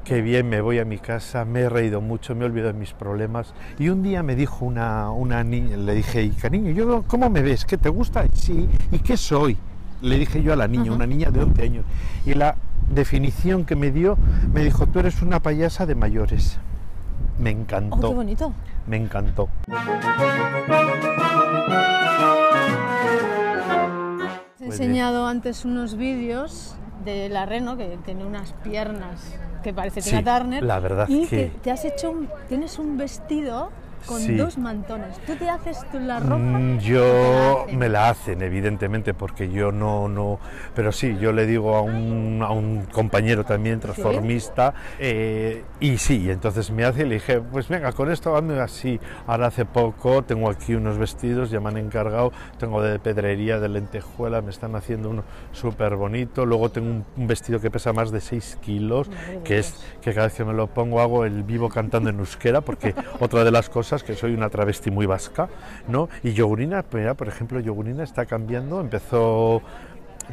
qué 0.03 0.21
bien 0.21 0.47
me 0.47 0.61
voy 0.61 0.77
a 0.77 0.85
mi 0.85 0.99
casa, 0.99 1.43
me 1.43 1.61
he 1.61 1.69
reído 1.69 2.01
mucho, 2.01 2.35
me 2.35 2.43
he 2.43 2.45
olvidado 2.45 2.73
de 2.73 2.79
mis 2.79 2.93
problemas. 2.93 3.55
Y 3.79 3.89
un 3.89 4.03
día 4.03 4.21
me 4.21 4.35
dijo 4.35 4.63
una, 4.63 5.09
una 5.09 5.43
niña, 5.43 5.77
le 5.77 5.95
dije, 5.95 6.31
cariño, 6.39 6.69
yo, 6.69 7.05
¿cómo 7.07 7.31
me 7.31 7.41
ves? 7.41 7.65
¿Qué 7.65 7.79
te 7.79 7.89
gusta? 7.89 8.25
Sí, 8.31 8.69
¿y 8.91 8.99
qué 8.99 9.17
soy? 9.17 9.57
Le 10.03 10.19
dije 10.19 10.43
yo 10.43 10.53
a 10.53 10.55
la 10.55 10.67
niña, 10.67 10.91
una 10.91 11.07
niña 11.07 11.31
de 11.31 11.41
11 11.41 11.61
años. 11.63 11.85
Y 12.27 12.35
la 12.35 12.57
definición 12.93 13.65
que 13.65 13.75
me 13.75 13.89
dio, 13.89 14.19
me 14.53 14.63
dijo, 14.63 14.85
tú 14.85 14.99
eres 14.99 15.19
una 15.23 15.39
payasa 15.39 15.87
de 15.87 15.95
mayores. 15.95 16.59
Me 17.39 17.51
encantó. 17.51 17.95
Oh, 17.95 18.09
qué 18.09 18.15
bonito. 18.15 18.53
Me 18.85 18.97
encantó. 18.97 19.47
Te 24.57 24.65
he 24.65 24.67
enseñado 24.67 25.25
antes 25.25 25.63
unos 25.63 25.95
vídeos 25.95 26.75
de 27.05 27.29
la 27.29 27.45
Reno 27.45 27.77
que 27.77 27.97
tiene 28.03 28.25
unas 28.25 28.51
piernas 28.53 29.39
que 29.63 29.73
parece 29.73 30.01
Tina 30.01 30.23
Turner. 30.23 30.63
La 30.63 30.79
verdad 30.79 31.07
y 31.07 31.27
que... 31.27 31.51
te 31.63 31.71
has 31.71 31.85
hecho 31.85 32.11
un, 32.11 32.29
tienes 32.49 32.77
un 32.77 32.97
vestido 32.97 33.69
con 34.05 34.37
dos 34.37 34.57
mantones. 34.57 35.17
¿Tú 35.25 35.35
te 35.35 35.49
haces 35.49 35.85
la 35.93 36.19
ropa? 36.19 36.37
Mm, 36.37 36.79
yo 36.79 37.65
me 37.73 37.89
la 37.89 38.09
hacen, 38.09 38.41
evidentemente, 38.41 39.13
porque 39.13 39.49
yo 39.49 39.71
no, 39.71 40.07
no, 40.07 40.39
pero 40.75 40.91
sí, 40.91 41.17
yo 41.19 41.31
le 41.31 41.45
digo 41.45 41.75
a 41.75 41.81
un, 41.81 42.41
a 42.43 42.51
un 42.51 42.85
compañero 42.91 43.43
también 43.43 43.79
transformista 43.79 44.73
eh, 44.99 45.63
y 45.79 45.97
sí, 45.97 46.29
entonces 46.29 46.71
me 46.71 46.83
hace 46.85 47.03
y 47.03 47.05
le 47.05 47.15
dije, 47.15 47.41
pues 47.41 47.67
venga, 47.67 47.91
con 47.91 48.11
esto 48.11 48.35
ando 48.35 48.61
así. 48.61 48.99
Ahora 49.27 49.47
hace 49.47 49.65
poco 49.65 50.23
tengo 50.23 50.49
aquí 50.49 50.75
unos 50.75 50.97
vestidos, 50.97 51.49
ya 51.49 51.59
me 51.59 51.69
han 51.69 51.77
encargado, 51.77 52.31
tengo 52.57 52.81
de 52.81 52.99
pedrería, 52.99 53.59
de 53.59 53.69
lentejuela, 53.69 54.41
me 54.41 54.49
están 54.49 54.75
haciendo 54.75 55.09
uno 55.09 55.23
súper 55.51 55.95
bonito. 55.95 56.45
Luego 56.45 56.69
tengo 56.69 57.03
un, 57.15 57.27
vestido 57.27 57.59
que 57.59 57.69
pesa 57.69 57.93
más 57.93 58.11
de 58.11 58.21
6 58.21 58.59
kilos, 58.61 59.09
que 59.43 59.59
es 59.59 59.75
que 60.01 60.13
cada 60.13 60.27
vez 60.27 60.35
que 60.35 60.45
me 60.45 60.53
lo 60.53 60.67
pongo 60.67 61.01
hago 61.01 61.25
el 61.25 61.43
vivo 61.43 61.69
cantando 61.69 62.09
en 62.09 62.19
euskera, 62.19 62.61
porque 62.61 62.95
otra 63.19 63.43
de 63.43 63.51
las 63.51 63.69
cosas 63.69 63.88
que 64.03 64.15
soy 64.15 64.33
una 64.33 64.49
travesti 64.49 64.91
muy 64.91 65.05
vasca, 65.05 65.49
¿no? 65.87 66.09
Y 66.23 66.33
Yogurina, 66.33 66.83
por 66.83 67.27
ejemplo, 67.27 67.59
Yogurina 67.59 68.03
está 68.03 68.25
cambiando, 68.25 68.79
empezó 68.79 69.61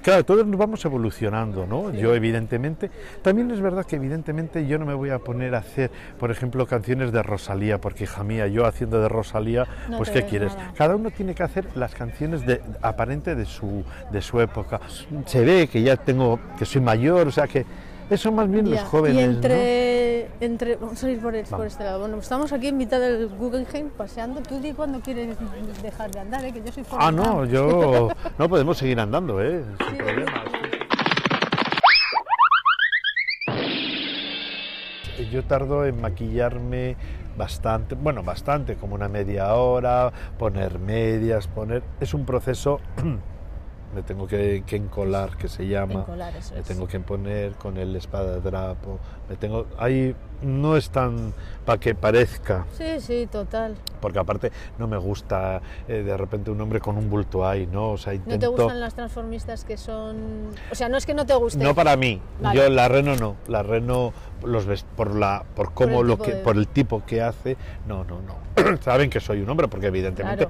Claro, 0.02 0.24
todos 0.24 0.46
nos 0.46 0.58
vamos 0.58 0.84
evolucionando, 0.84 1.66
¿no? 1.66 1.90
Yo 1.92 2.14
evidentemente, 2.14 2.90
también 3.22 3.50
es 3.50 3.60
verdad 3.60 3.86
que 3.86 3.96
evidentemente 3.96 4.66
yo 4.66 4.78
no 4.78 4.86
me 4.86 4.94
voy 4.94 5.10
a 5.10 5.18
poner 5.18 5.54
a 5.54 5.58
hacer, 5.58 5.90
por 6.18 6.30
ejemplo, 6.30 6.66
canciones 6.66 7.12
de 7.12 7.22
Rosalía, 7.22 7.80
porque 7.80 8.04
hija 8.04 8.22
mía, 8.22 8.46
yo 8.46 8.66
haciendo 8.66 9.00
de 9.00 9.08
Rosalía, 9.08 9.66
pues 9.96 10.10
¿qué 10.10 10.24
quieres? 10.24 10.56
Cada 10.76 10.96
uno 10.96 11.10
tiene 11.10 11.34
que 11.34 11.42
hacer 11.42 11.66
las 11.74 11.94
canciones 11.94 12.46
de 12.46 12.60
aparente 12.82 13.34
de 13.34 13.46
su 13.46 13.84
de 14.12 14.20
su 14.20 14.40
época. 14.40 14.80
Se 15.26 15.44
ve 15.44 15.68
que 15.68 15.82
ya 15.82 15.96
tengo 15.96 16.38
que 16.58 16.64
soy 16.64 16.82
mayor, 16.82 17.28
o 17.28 17.32
sea 17.32 17.46
que 17.46 17.64
eso 18.10 18.32
más 18.32 18.50
bien 18.50 18.70
los 18.70 18.80
jóvenes. 18.82 19.16
Y 19.16 19.24
entre, 19.24 20.28
entre 20.40 20.76
vamos 20.76 21.02
a 21.02 21.10
ir 21.10 21.20
por, 21.20 21.34
este 21.34 21.84
lado. 21.84 22.00
Bueno, 22.00 22.18
estamos 22.18 22.52
aquí 22.52 22.68
en 22.68 22.76
mitad 22.76 23.00
del 23.00 23.28
Guggenheim 23.28 23.90
paseando. 23.90 24.40
Tú 24.42 24.60
di 24.60 24.72
cuando 24.72 25.00
quieres 25.00 25.36
dejar 25.82 26.10
de 26.10 26.20
andar, 26.20 26.44
¿eh? 26.44 26.52
que 26.52 26.62
yo 26.62 26.72
soy 26.72 26.84
Ah, 26.92 27.10
no, 27.10 27.44
yo 27.44 28.10
no 28.38 28.48
podemos 28.48 28.78
seguir 28.78 29.00
andando, 29.00 29.42
¿eh? 29.42 29.64
sin 29.88 29.96
problema. 29.96 30.44
Yo 35.32 35.42
tardo 35.44 35.84
en 35.86 36.00
maquillarme 36.00 36.96
bastante, 37.36 37.94
bueno, 37.94 38.22
bastante, 38.22 38.76
como 38.76 38.94
una 38.94 39.08
media 39.08 39.54
hora, 39.54 40.12
poner 40.38 40.78
medias, 40.78 41.48
poner... 41.48 41.82
Es 42.00 42.14
un 42.14 42.24
proceso 42.24 42.80
me 43.94 44.02
tengo 44.02 44.26
que, 44.26 44.62
encolar, 44.70 45.36
que 45.36 45.48
se 45.48 45.66
llama, 45.66 46.06
me 46.54 46.62
tengo 46.62 46.86
que 46.86 47.00
poner 47.00 47.52
con 47.52 47.76
el 47.76 47.96
espada 47.96 48.40
me 49.28 49.36
tengo, 49.36 49.66
ahí 49.78 50.14
no 50.42 50.76
es 50.76 50.90
tan 50.90 51.32
para 51.64 51.80
que 51.80 51.94
parezca. 51.94 52.64
Sí, 52.72 53.00
sí, 53.00 53.28
total. 53.30 53.74
Porque 54.00 54.18
aparte 54.18 54.52
no 54.78 54.86
me 54.86 54.96
gusta 54.96 55.60
eh, 55.88 56.02
de 56.02 56.16
repente 56.16 56.50
un 56.50 56.60
hombre 56.60 56.80
con 56.80 56.96
un 56.96 57.10
bulto 57.10 57.46
ahí, 57.46 57.66
¿no? 57.66 57.90
O 57.90 57.98
sea, 57.98 58.14
intento... 58.14 58.34
¿No 58.34 58.56
te 58.56 58.62
gustan 58.62 58.80
las 58.80 58.94
transformistas 58.94 59.64
que 59.64 59.76
son...? 59.76 60.16
O 60.70 60.74
sea, 60.74 60.88
no 60.88 60.96
es 60.96 61.06
que 61.06 61.14
no 61.14 61.26
te 61.26 61.34
guste. 61.34 61.62
No 61.62 61.74
para 61.74 61.96
mí, 61.96 62.20
yo 62.54 62.68
la 62.68 62.88
Reno 62.88 63.16
no, 63.16 63.36
la 63.48 63.62
Reno 63.62 64.12
los 64.44 64.66
ves 64.66 64.84
por 64.96 65.16
la 65.16 65.44
por 65.54 65.72
cómo 65.72 66.02
lo 66.02 66.18
que 66.18 66.32
por 66.32 66.56
el 66.56 66.68
tipo 66.68 67.04
que 67.04 67.22
hace, 67.22 67.56
no, 67.86 68.04
no, 68.04 68.20
no. 68.22 68.76
Saben 68.82 69.10
que 69.10 69.20
soy 69.20 69.40
un 69.40 69.50
hombre 69.50 69.66
porque 69.68 69.86
evidentemente 69.86 70.46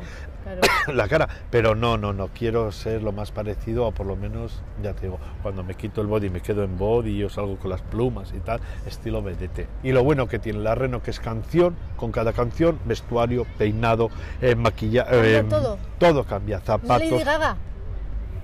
la 0.92 1.08
cara, 1.08 1.28
pero 1.50 1.74
no, 1.74 1.96
no, 1.96 2.12
no, 2.12 2.28
quiero 2.28 2.70
ser 2.72 3.02
lo 3.02 3.12
más 3.12 3.32
parecido 3.32 3.86
o 3.86 3.92
por 3.92 4.06
lo 4.06 4.16
menos, 4.16 4.62
ya 4.82 4.92
te 4.92 5.02
digo, 5.02 5.18
cuando 5.42 5.62
me 5.64 5.74
quito 5.74 6.00
el 6.00 6.06
body 6.06 6.30
me 6.30 6.40
quedo 6.40 6.62
en 6.64 6.78
body, 6.78 7.16
yo 7.16 7.28
salgo 7.28 7.56
con 7.56 7.70
las 7.70 7.82
plumas 7.82 8.32
y 8.36 8.40
tal, 8.40 8.60
estilo 8.86 9.22
BDT. 9.22 9.66
Y 9.82 9.92
lo 9.92 10.04
bueno 10.04 10.28
que 10.28 10.38
tiene 10.38 10.60
la 10.60 10.74
Reno 10.74 11.02
que 11.02 11.10
es 11.10 11.20
canción, 11.20 11.76
con 11.96 12.12
cada 12.12 12.32
canción, 12.32 12.78
vestuario, 12.84 13.46
peinado, 13.58 14.10
eh, 14.40 14.54
maquillaje, 14.54 15.38
eh, 15.38 15.44
todo. 15.44 15.78
todo 15.98 16.24
cambia, 16.24 16.60
zapatos. 16.60 17.10
Lady 17.10 17.24
Gaga. 17.24 17.56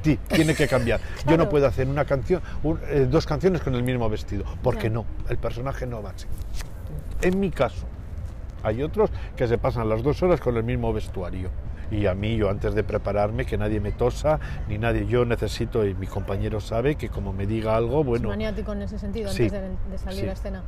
Sí, 0.03 0.19
tiene 0.29 0.55
que 0.55 0.67
cambiar. 0.67 1.01
Yo 1.27 1.37
no 1.37 1.49
puedo 1.49 1.67
hacer 1.67 1.87
una 1.87 2.05
canción, 2.05 2.43
eh, 2.89 3.07
dos 3.09 3.27
canciones 3.27 3.63
con 3.63 3.75
el 3.75 3.83
mismo 3.83 4.09
vestido, 4.09 4.45
porque 4.63 4.91
no, 4.91 5.05
el 5.29 5.39
personaje 5.39 5.87
no 5.87 6.03
va 6.03 6.11
así. 6.11 6.27
En 7.21 7.39
mi 7.39 7.51
caso, 7.51 7.87
hay 8.63 8.83
otros 8.83 9.11
que 9.37 9.47
se 9.47 9.59
pasan 9.59 9.89
las 9.89 10.03
dos 10.03 10.23
horas 10.23 10.41
con 10.41 10.57
el 10.57 10.65
mismo 10.65 10.93
vestuario. 10.93 11.51
Y 11.93 12.07
a 12.07 12.15
mí, 12.15 12.37
yo 12.37 12.49
antes 12.49 12.75
de 12.75 12.83
prepararme, 12.83 13.45
que 13.45 13.59
nadie 13.59 13.79
me 13.79 13.93
tosa, 13.93 14.41
ni 14.67 14.79
nadie, 14.79 15.07
yo 15.07 15.27
necesito, 15.27 15.87
y 15.87 15.95
mi 15.95 16.07
compañero 16.07 16.59
sabe 16.61 16.95
que 16.97 17.11
como 17.11 17.35
me 17.35 17.47
diga 17.47 17.77
algo, 17.77 18.03
bueno... 18.03 18.31
Es 18.31 18.31
maniático 18.31 18.73
en 18.73 18.83
ese 18.83 18.99
sentido, 18.99 19.31
antes 19.31 19.53
de, 19.53 19.99
salir 19.99 20.29
a 20.31 20.33
escena. 20.33 20.63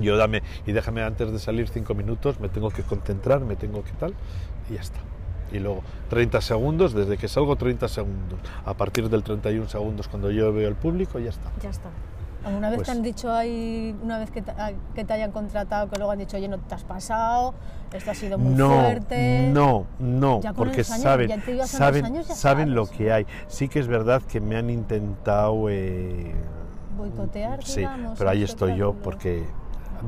Yo 0.00 0.16
dame, 0.16 0.42
y 0.66 0.72
déjame 0.72 1.02
antes 1.02 1.30
de 1.30 1.38
salir 1.38 1.68
cinco 1.68 1.94
minutos, 1.94 2.40
me 2.40 2.48
tengo 2.48 2.70
que 2.70 2.82
concentrar, 2.82 3.40
me 3.40 3.54
tengo 3.54 3.84
que 3.84 3.92
tal, 3.92 4.14
y 4.68 4.74
ya 4.74 4.80
está. 4.80 4.98
Y 5.52 5.60
luego 5.60 5.82
30 6.08 6.40
segundos, 6.40 6.94
desde 6.94 7.16
que 7.16 7.28
salgo 7.28 7.56
30 7.56 7.88
segundos. 7.88 8.38
A 8.64 8.74
partir 8.74 9.08
del 9.08 9.22
31 9.22 9.68
segundos, 9.68 10.08
cuando 10.08 10.30
yo 10.30 10.52
veo 10.52 10.68
el 10.68 10.76
público, 10.76 11.18
ya 11.18 11.30
está. 11.30 11.50
Ya 11.62 11.70
está. 11.70 11.90
¿Alguna 12.44 12.70
vez 12.70 12.78
pues 12.78 12.86
te 12.86 12.92
han 12.92 13.02
dicho 13.02 13.32
ahí, 13.32 13.94
una 14.02 14.18
vez 14.18 14.30
que 14.30 14.40
te, 14.40 14.50
ah, 14.52 14.72
que 14.94 15.04
te, 15.04 15.12
hayan 15.12 15.30
contratado, 15.30 15.90
que 15.90 15.96
luego 15.96 16.12
han 16.12 16.18
dicho, 16.18 16.36
oye, 16.38 16.48
no 16.48 16.58
te 16.58 16.74
has 16.74 16.84
pasado, 16.84 17.54
esto 17.92 18.10
ha 18.10 18.14
sido 18.14 18.38
muy 18.38 18.54
fuerte? 18.56 19.50
No, 19.52 19.86
no, 19.98 20.40
porque 20.56 20.82
saben, 20.82 21.42
saben, 21.66 22.24
saben 22.24 22.74
lo 22.74 22.86
que 22.86 23.12
hay. 23.12 23.26
Sí 23.46 23.68
que 23.68 23.78
es 23.78 23.88
verdad 23.88 24.22
que 24.22 24.40
me 24.40 24.56
han 24.56 24.70
intentado... 24.70 25.68
Eh, 25.68 26.34
Boicotear, 26.96 27.62
Sí, 27.62 27.84
pero 28.16 28.30
ahí 28.30 28.42
estoy 28.42 28.76
yo 28.76 28.94
porque 28.94 29.44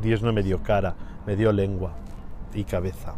Dios 0.01 0.23
no 0.23 0.33
me 0.33 0.43
dio 0.43 0.62
cara, 0.62 0.95
me 1.27 1.37
dio 1.37 1.53
lengua 1.53 1.93
y 2.55 2.65
cabeza. 2.65 3.15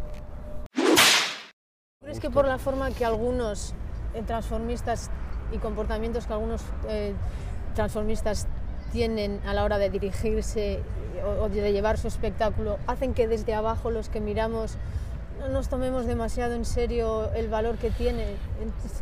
¿Crees 2.01 2.19
que 2.19 2.29
por 2.29 2.47
la 2.47 2.57
forma 2.57 2.91
que 2.91 3.05
algunos 3.05 3.73
eh, 4.13 4.23
transformistas 4.25 5.09
y 5.51 5.57
comportamientos 5.57 6.27
que 6.27 6.33
algunos 6.33 6.61
eh, 6.87 7.13
transformistas 7.75 8.47
tienen 8.91 9.39
a 9.45 9.53
la 9.53 9.63
hora 9.63 9.77
de 9.77 9.89
dirigirse 9.89 10.79
o, 11.41 11.49
de 11.49 11.71
llevar 11.71 11.97
su 11.97 12.07
espectáculo, 12.07 12.77
hacen 12.87 13.13
que 13.13 13.27
desde 13.27 13.53
abajo 13.53 13.91
los 13.91 14.09
que 14.09 14.21
miramos 14.21 14.77
no 15.39 15.49
nos 15.49 15.67
tomemos 15.67 16.05
demasiado 16.05 16.55
en 16.55 16.63
serio 16.63 17.29
el 17.33 17.49
valor 17.49 17.75
que 17.75 17.91
tiene. 17.91 18.25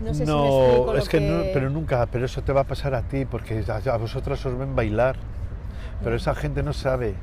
No 0.02 0.14
sé 0.14 0.26
si 0.26 0.32
me 0.32 0.48
explico 0.48 0.96
es 0.96 1.08
que, 1.10 1.20
No, 1.20 1.44
pero 1.54 1.70
nunca, 1.70 2.08
pero 2.08 2.26
eso 2.26 2.42
te 2.42 2.52
va 2.52 2.62
a 2.62 2.64
pasar 2.64 2.96
a 2.96 3.04
ti 3.04 3.26
porque 3.26 3.64
a, 3.68 3.94
a 3.94 3.98
vosotras 3.98 4.44
os 4.46 4.58
ven 4.58 4.76
bailar, 4.76 5.16
pero 6.04 6.16
esa 6.16 6.34
gente 6.34 6.64
no 6.64 6.74
sabe 6.74 7.14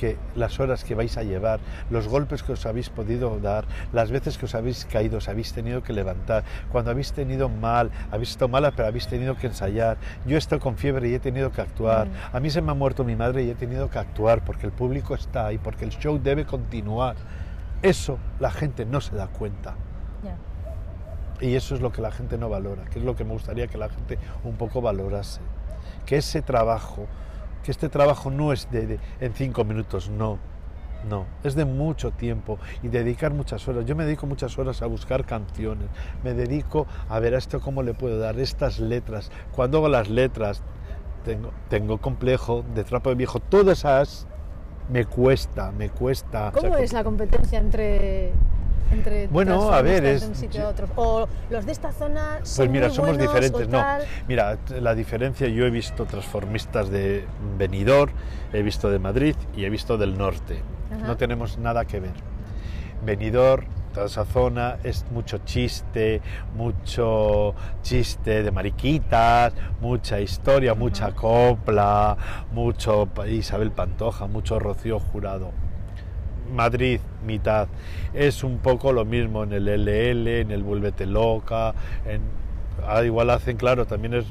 que 0.00 0.16
las 0.34 0.58
horas 0.60 0.82
que 0.82 0.94
vais 0.94 1.18
a 1.18 1.22
llevar, 1.22 1.60
los 1.90 2.08
golpes 2.08 2.42
que 2.42 2.52
os 2.52 2.64
habéis 2.64 2.88
podido 2.88 3.38
dar, 3.38 3.66
las 3.92 4.10
veces 4.10 4.38
que 4.38 4.46
os 4.46 4.54
habéis 4.54 4.86
caído, 4.86 5.18
os 5.18 5.28
habéis 5.28 5.52
tenido 5.52 5.82
que 5.82 5.92
levantar, 5.92 6.42
cuando 6.72 6.90
habéis 6.90 7.12
tenido 7.12 7.50
mal, 7.50 7.90
habéis 8.10 8.30
estado 8.30 8.48
mala, 8.48 8.70
pero 8.70 8.88
habéis 8.88 9.06
tenido 9.06 9.36
que 9.36 9.48
ensayar. 9.48 9.98
Yo 10.24 10.36
he 10.36 10.38
estado 10.38 10.58
con 10.58 10.78
fiebre 10.78 11.10
y 11.10 11.14
he 11.14 11.18
tenido 11.18 11.52
que 11.52 11.60
actuar. 11.60 12.06
Mm. 12.08 12.36
A 12.36 12.40
mí 12.40 12.48
se 12.48 12.62
me 12.62 12.70
ha 12.70 12.74
muerto 12.74 13.04
mi 13.04 13.14
madre 13.14 13.42
y 13.42 13.50
he 13.50 13.54
tenido 13.54 13.90
que 13.90 13.98
actuar 13.98 14.42
porque 14.42 14.64
el 14.64 14.72
público 14.72 15.14
está 15.14 15.48
ahí, 15.48 15.58
porque 15.58 15.84
el 15.84 15.90
show 15.90 16.18
debe 16.18 16.46
continuar. 16.46 17.16
Eso 17.82 18.18
la 18.38 18.50
gente 18.50 18.86
no 18.86 19.02
se 19.02 19.14
da 19.16 19.26
cuenta. 19.26 19.74
Y 21.42 21.54
eso 21.54 21.74
es 21.74 21.80
lo 21.80 21.90
que 21.90 22.02
la 22.02 22.10
gente 22.10 22.36
no 22.36 22.50
valora, 22.50 22.84
que 22.84 22.98
es 22.98 23.04
lo 23.04 23.16
que 23.16 23.24
me 23.24 23.32
gustaría 23.32 23.66
que 23.66 23.78
la 23.78 23.88
gente 23.88 24.18
un 24.44 24.56
poco 24.56 24.82
valorase. 24.82 25.40
Que 26.04 26.16
ese 26.18 26.42
trabajo 26.42 27.06
que 27.62 27.70
este 27.70 27.88
trabajo 27.88 28.30
no 28.30 28.52
es 28.52 28.70
de, 28.70 28.98
en 29.20 29.34
cinco 29.34 29.64
minutos, 29.64 30.08
no, 30.08 30.38
no, 31.08 31.26
es 31.44 31.54
de 31.54 31.64
mucho 31.64 32.10
tiempo 32.10 32.58
y 32.82 32.88
dedicar 32.88 33.32
muchas 33.32 33.66
horas. 33.68 33.86
Yo 33.86 33.96
me 33.96 34.04
dedico 34.04 34.26
muchas 34.26 34.58
horas 34.58 34.82
a 34.82 34.86
buscar 34.86 35.24
canciones, 35.24 35.88
me 36.22 36.34
dedico 36.34 36.86
a 37.08 37.18
ver 37.20 37.34
a 37.34 37.38
esto 37.38 37.60
cómo 37.60 37.82
le 37.82 37.94
puedo 37.94 38.18
dar 38.18 38.38
estas 38.38 38.78
letras. 38.78 39.30
Cuando 39.52 39.78
hago 39.78 39.88
las 39.88 40.08
letras, 40.08 40.62
tengo, 41.24 41.50
tengo 41.68 41.98
complejo 41.98 42.64
de 42.74 42.84
trapo 42.84 43.10
de 43.10 43.16
viejo, 43.16 43.40
todas 43.40 43.78
esas 43.78 44.26
me 44.90 45.04
cuesta, 45.04 45.70
me 45.72 45.88
cuesta. 45.88 46.50
¿Cómo 46.52 46.76
es 46.76 46.92
la 46.92 47.04
competencia 47.04 47.58
entre 47.58 48.32
bueno, 49.30 49.72
a 49.72 49.82
ver, 49.82 50.04
es... 50.04 50.28
O 50.96 51.28
los 51.48 51.66
de 51.66 51.72
esta 51.72 51.92
zona 51.92 52.38
Pues 52.38 52.68
mira, 52.68 52.90
somos 52.90 53.16
diferentes, 53.18 53.68
no. 53.68 53.82
Mira, 54.28 54.58
la 54.80 54.94
diferencia, 54.94 55.48
yo 55.48 55.64
he 55.64 55.70
visto 55.70 56.06
transformistas 56.06 56.90
de 56.90 57.24
Benidorm, 57.58 58.12
he 58.52 58.62
visto 58.62 58.90
de 58.90 58.98
Madrid 58.98 59.36
y 59.56 59.64
he 59.64 59.70
visto 59.70 59.96
del 59.98 60.18
norte. 60.18 60.62
No 61.06 61.16
tenemos 61.16 61.58
nada 61.58 61.84
que 61.84 62.00
ver. 62.00 62.12
Benidorm, 63.04 63.66
toda 63.94 64.06
esa 64.06 64.24
zona 64.24 64.78
es 64.84 65.06
mucho 65.10 65.38
chiste, 65.38 66.20
mucho 66.54 67.54
chiste 67.82 68.42
de 68.42 68.50
mariquitas, 68.50 69.54
mucha 69.80 70.20
historia, 70.20 70.74
mucha 70.74 71.12
copla, 71.12 72.16
mucho 72.52 73.08
Isabel 73.26 73.70
Pantoja, 73.70 74.26
mucho 74.26 74.58
Rocío 74.58 75.00
Jurado 75.00 75.69
Madrid, 76.54 77.00
mitad. 77.26 77.68
Es 78.14 78.44
un 78.44 78.58
poco 78.58 78.92
lo 78.92 79.04
mismo 79.04 79.44
en 79.44 79.52
el 79.52 79.66
LL, 79.66 80.28
en 80.28 80.50
el 80.50 80.62
Vuélvete 80.62 81.06
Loca, 81.06 81.74
en, 82.06 82.20
ah, 82.86 83.02
igual 83.02 83.30
hacen, 83.30 83.56
claro, 83.56 83.86
también 83.86 84.14
es 84.14 84.26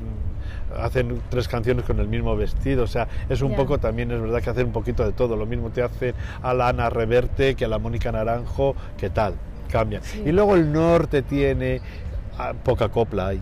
hacen 0.77 1.19
tres 1.29 1.47
canciones 1.47 1.83
con 1.85 1.99
el 1.99 2.07
mismo 2.07 2.35
vestido, 2.35 2.83
o 2.83 2.87
sea, 2.87 3.07
es 3.27 3.41
un 3.41 3.55
poco 3.55 3.79
también, 3.79 4.11
es 4.11 4.21
verdad 4.21 4.41
que 4.41 4.51
hacen 4.51 4.67
un 4.67 4.71
poquito 4.71 5.03
de 5.03 5.13
todo, 5.13 5.35
lo 5.35 5.45
mismo 5.45 5.71
te 5.71 5.81
hacen 5.81 6.13
a 6.43 6.53
la 6.53 6.69
Ana 6.69 6.89
Reverte 6.89 7.55
que 7.55 7.65
a 7.65 7.67
la 7.67 7.79
Mónica 7.79 8.11
Naranjo, 8.11 8.75
¿qué 8.97 9.09
tal? 9.09 9.33
Cambia. 9.71 10.01
Y 10.25 10.31
luego 10.31 10.55
el 10.55 10.71
norte 10.71 11.21
tiene 11.21 11.81
ah, 12.37 12.53
poca 12.63 12.89
copla 12.89 13.27
ahí 13.27 13.41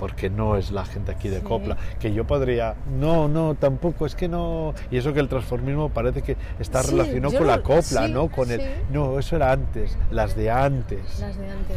porque 0.00 0.30
no 0.30 0.56
es 0.56 0.72
la 0.72 0.86
gente 0.86 1.12
aquí 1.12 1.28
de 1.28 1.40
copla, 1.40 1.76
que 2.00 2.12
yo 2.12 2.26
podría, 2.26 2.74
no, 2.98 3.28
no, 3.28 3.54
tampoco, 3.54 4.06
es 4.06 4.14
que 4.14 4.28
no, 4.28 4.74
y 4.90 4.96
eso 4.96 5.12
que 5.12 5.20
el 5.20 5.28
transformismo 5.28 5.90
parece 5.90 6.22
que 6.22 6.36
está 6.58 6.82
relacionado 6.82 7.36
con 7.36 7.46
la 7.46 7.62
copla, 7.62 8.08
¿no? 8.08 8.28
Con 8.28 8.50
el, 8.50 8.62
no, 8.90 9.18
eso 9.18 9.36
era 9.36 9.52
antes, 9.52 9.96
las 10.10 10.34
de 10.34 10.50
antes. 10.50 11.20
Las 11.20 11.38
de 11.38 11.50
antes. 11.50 11.76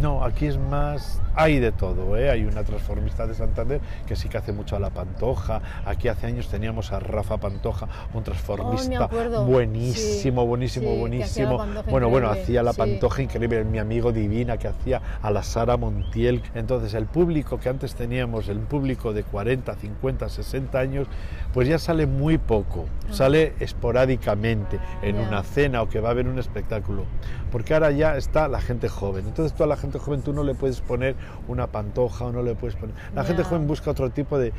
No, 0.00 0.24
aquí 0.24 0.46
es 0.46 0.58
más, 0.58 1.20
hay 1.36 1.60
de 1.60 1.70
todo, 1.70 2.16
¿eh? 2.16 2.30
hay 2.30 2.44
una 2.44 2.64
transformista 2.64 3.26
de 3.26 3.34
Santander 3.34 3.80
que 4.06 4.16
sí 4.16 4.28
que 4.28 4.38
hace 4.38 4.52
mucho 4.52 4.74
a 4.74 4.80
la 4.80 4.90
Pantoja, 4.90 5.60
aquí 5.84 6.08
hace 6.08 6.26
años 6.26 6.48
teníamos 6.48 6.92
a 6.92 6.98
Rafa 6.98 7.36
Pantoja, 7.36 7.88
un 8.12 8.24
transformista 8.24 9.08
oh, 9.10 9.44
buenísimo, 9.44 10.46
buenísimo, 10.46 10.96
buenísimo. 10.96 11.64
Bueno, 11.90 12.08
bueno, 12.08 12.28
hacía 12.28 12.62
la 12.62 12.72
Pantoja 12.72 13.22
increíble, 13.22 13.64
mi 13.64 13.78
amigo 13.78 14.12
Divina 14.12 14.56
que 14.56 14.68
hacía 14.68 15.00
a 15.22 15.30
la 15.30 15.42
Sara 15.42 15.76
Montiel. 15.76 16.42
Entonces 16.54 16.94
el 16.94 17.06
público 17.06 17.58
que 17.58 17.68
antes 17.68 17.94
teníamos, 17.94 18.48
el 18.48 18.58
público 18.58 19.12
de 19.12 19.22
40, 19.22 19.74
50, 19.74 20.28
60 20.28 20.78
años, 20.78 21.06
pues 21.52 21.68
ya 21.68 21.78
sale 21.78 22.06
muy 22.06 22.38
poco, 22.38 22.86
sale 23.10 23.54
esporádicamente 23.60 24.80
en 25.02 25.18
una 25.18 25.42
cena 25.44 25.82
o 25.82 25.88
que 25.88 26.00
va 26.00 26.08
a 26.08 26.12
haber 26.12 26.26
un 26.26 26.38
espectáculo, 26.38 27.04
porque 27.52 27.74
ahora 27.74 27.92
ya 27.92 28.16
está 28.16 28.48
la 28.48 28.60
gente 28.60 28.88
joven. 28.88 29.26
Entonces 29.26 29.56
toda 29.56 29.68
la 29.68 29.76
gente 29.84 29.98
joven 29.98 30.22
tú 30.22 30.32
no 30.32 30.42
le 30.42 30.54
puedes 30.54 30.80
poner 30.80 31.14
una 31.48 31.68
pantoja 31.68 32.26
o 32.26 32.32
no 32.32 32.42
le 32.42 32.54
puedes 32.54 32.76
poner... 32.76 32.94
La 33.14 33.24
gente 33.24 33.44
joven 33.44 33.66
busca 33.66 33.90
otro 33.90 34.10
tipo 34.10 34.38
de 34.38 34.52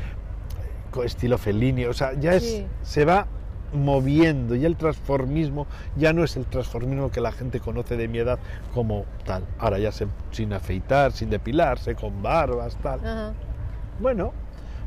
estilo 1.03 1.38
Fellini, 1.38 1.86
o 1.86 1.94
sea, 1.94 2.13
ya 2.13 2.34
es, 2.34 2.63
se 2.84 3.05
va 3.05 3.27
moviendo 3.74 4.55
y 4.55 4.65
el 4.65 4.77
transformismo 4.77 5.67
ya 5.96 6.13
no 6.13 6.24
es 6.24 6.38
el 6.38 6.46
transformismo 6.46 7.12
que 7.12 7.22
la 7.22 7.32
gente 7.32 7.60
conoce 7.60 7.98
de 7.98 8.08
mi 8.08 8.20
edad 8.20 8.39
como 8.74 9.05
tal. 9.25 9.44
Ahora 9.60 9.79
ya 9.79 9.91
se, 9.91 10.08
sin 10.32 10.53
afeitar, 10.53 11.12
sin 11.12 11.29
depilarse, 11.29 11.96
con 11.96 12.22
barbas, 12.22 12.77
tal. 12.82 13.34
Bueno, 14.00 14.34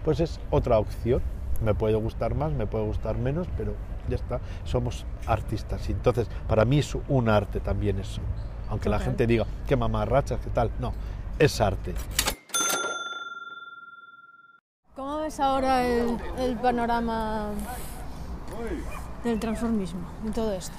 pues 0.04 0.20
es 0.20 0.40
otra 0.50 0.78
opción. 0.78 1.22
Me 1.62 1.74
puede 1.74 1.96
gustar 1.96 2.34
más, 2.34 2.52
me 2.52 2.66
puede 2.66 2.84
gustar 2.84 3.18
menos, 3.18 3.48
pero 3.56 3.74
ya 4.08 4.14
está, 4.14 4.40
somos 4.64 5.04
artistas. 5.26 5.88
Y 5.88 5.92
entonces, 5.92 6.28
para 6.46 6.64
mí 6.64 6.78
es 6.78 6.96
un 7.08 7.28
arte 7.28 7.60
también 7.60 7.98
eso. 7.98 8.20
Aunque 8.70 8.88
la 8.88 8.98
gente 8.98 9.26
diga, 9.26 9.46
qué 9.66 9.76
mamarrachas, 9.76 10.40
qué 10.40 10.50
tal. 10.50 10.70
No, 10.78 10.92
es 11.38 11.60
arte. 11.60 11.94
¿Cómo 14.94 15.20
ves 15.20 15.38
ahora 15.40 15.86
el, 15.86 16.56
panorama 16.60 17.50
del 19.24 19.38
transformismo 19.38 20.00
en 20.24 20.32
todo 20.32 20.52
esto? 20.52 20.74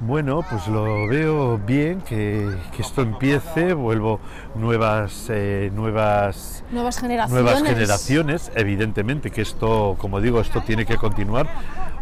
Bueno, 0.00 0.44
pues 0.48 0.68
lo 0.68 1.06
veo 1.08 1.58
bien 1.58 2.02
que, 2.02 2.54
esto 2.78 3.00
empiece, 3.00 3.72
vuelvo 3.72 4.20
nuevas, 4.54 5.28
eh, 5.30 5.70
nuevas, 5.74 6.64
nuevas 6.70 6.98
generaciones. 6.98 7.42
nuevas 7.42 7.62
generaciones, 7.62 8.52
evidentemente 8.54 9.30
que 9.30 9.40
esto, 9.40 9.96
como 9.98 10.20
digo, 10.20 10.40
esto 10.40 10.60
tiene 10.60 10.84
que 10.84 10.98
continuar, 10.98 11.48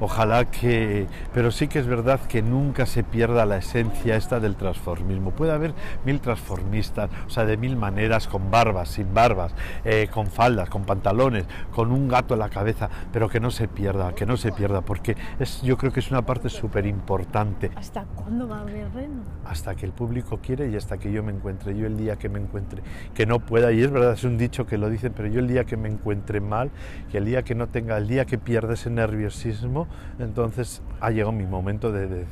Ojalá 0.00 0.50
que, 0.50 1.06
pero 1.32 1.52
sí 1.52 1.68
que 1.68 1.78
es 1.78 1.86
verdad 1.86 2.20
que 2.20 2.42
nunca 2.42 2.84
se 2.84 3.04
pierda 3.04 3.46
la 3.46 3.58
esencia 3.58 4.16
esta 4.16 4.40
del 4.40 4.56
transformismo. 4.56 5.30
Puede 5.30 5.52
haber 5.52 5.72
mil 6.04 6.20
transformistas, 6.20 7.10
o 7.26 7.30
sea, 7.30 7.44
de 7.44 7.56
mil 7.56 7.76
maneras, 7.76 8.26
con 8.26 8.50
barbas, 8.50 8.88
sin 8.88 9.14
barbas, 9.14 9.52
eh, 9.84 10.08
con 10.12 10.26
faldas, 10.26 10.68
con 10.68 10.84
pantalones, 10.84 11.44
con 11.72 11.92
un 11.92 12.08
gato 12.08 12.34
en 12.34 12.40
la 12.40 12.48
cabeza, 12.48 12.90
pero 13.12 13.28
que 13.28 13.38
no 13.38 13.52
se 13.52 13.68
pierda, 13.68 14.14
que 14.14 14.26
no 14.26 14.37
se 14.37 14.50
pierda, 14.50 14.80
porque 14.80 15.16
es, 15.38 15.62
yo 15.62 15.76
creo 15.78 15.92
que 15.92 16.00
es 16.00 16.11
una 16.11 16.22
parte 16.22 16.48
súper 16.48 16.87
importante. 16.87 17.70
¿Hasta 17.85 18.07
cuándo 18.14 18.49
va 18.49 18.57
a 18.57 18.61
haber 18.62 18.90
reno? 18.94 19.25
Hasta 19.44 19.75
que 19.75 19.85
el 19.85 19.92
público 19.92 20.38
quiere 20.42 20.70
y 20.70 20.77
hasta 20.77 20.97
que 20.97 21.12
yo 21.12 21.23
me 21.23 21.33
encuentre, 21.33 21.77
yo 21.77 21.87
el 21.87 21.99
día 21.99 22.16
que 22.16 22.31
me 22.31 22.40
encuentre, 22.40 22.83
que 23.12 23.27
no 23.27 23.40
pueda, 23.40 23.73
y 23.73 23.83
es 23.83 23.90
verdad, 23.90 24.14
es 24.14 24.25
un 24.25 24.38
dicho 24.38 24.66
que 24.66 24.79
lo 24.79 24.88
dicen, 24.88 25.12
pero 25.14 25.29
yo 25.29 25.40
el 25.40 25.49
día 25.49 25.64
que 25.64 25.77
me 25.77 25.90
encuentre 25.90 26.40
mal, 26.40 26.70
que 27.12 27.18
el 27.18 27.27
día 27.27 27.42
que 27.42 27.55
no 27.55 27.66
tenga, 27.66 27.99
el 27.99 28.09
día 28.09 28.25
que 28.25 28.38
pierda 28.38 28.73
ese 28.73 28.88
nerviosismo, 28.88 29.87
entonces 30.18 30.81
ha 30.99 31.11
llegado 31.11 31.33
mi 31.33 31.44
momento 31.44 31.92
de, 31.92 32.25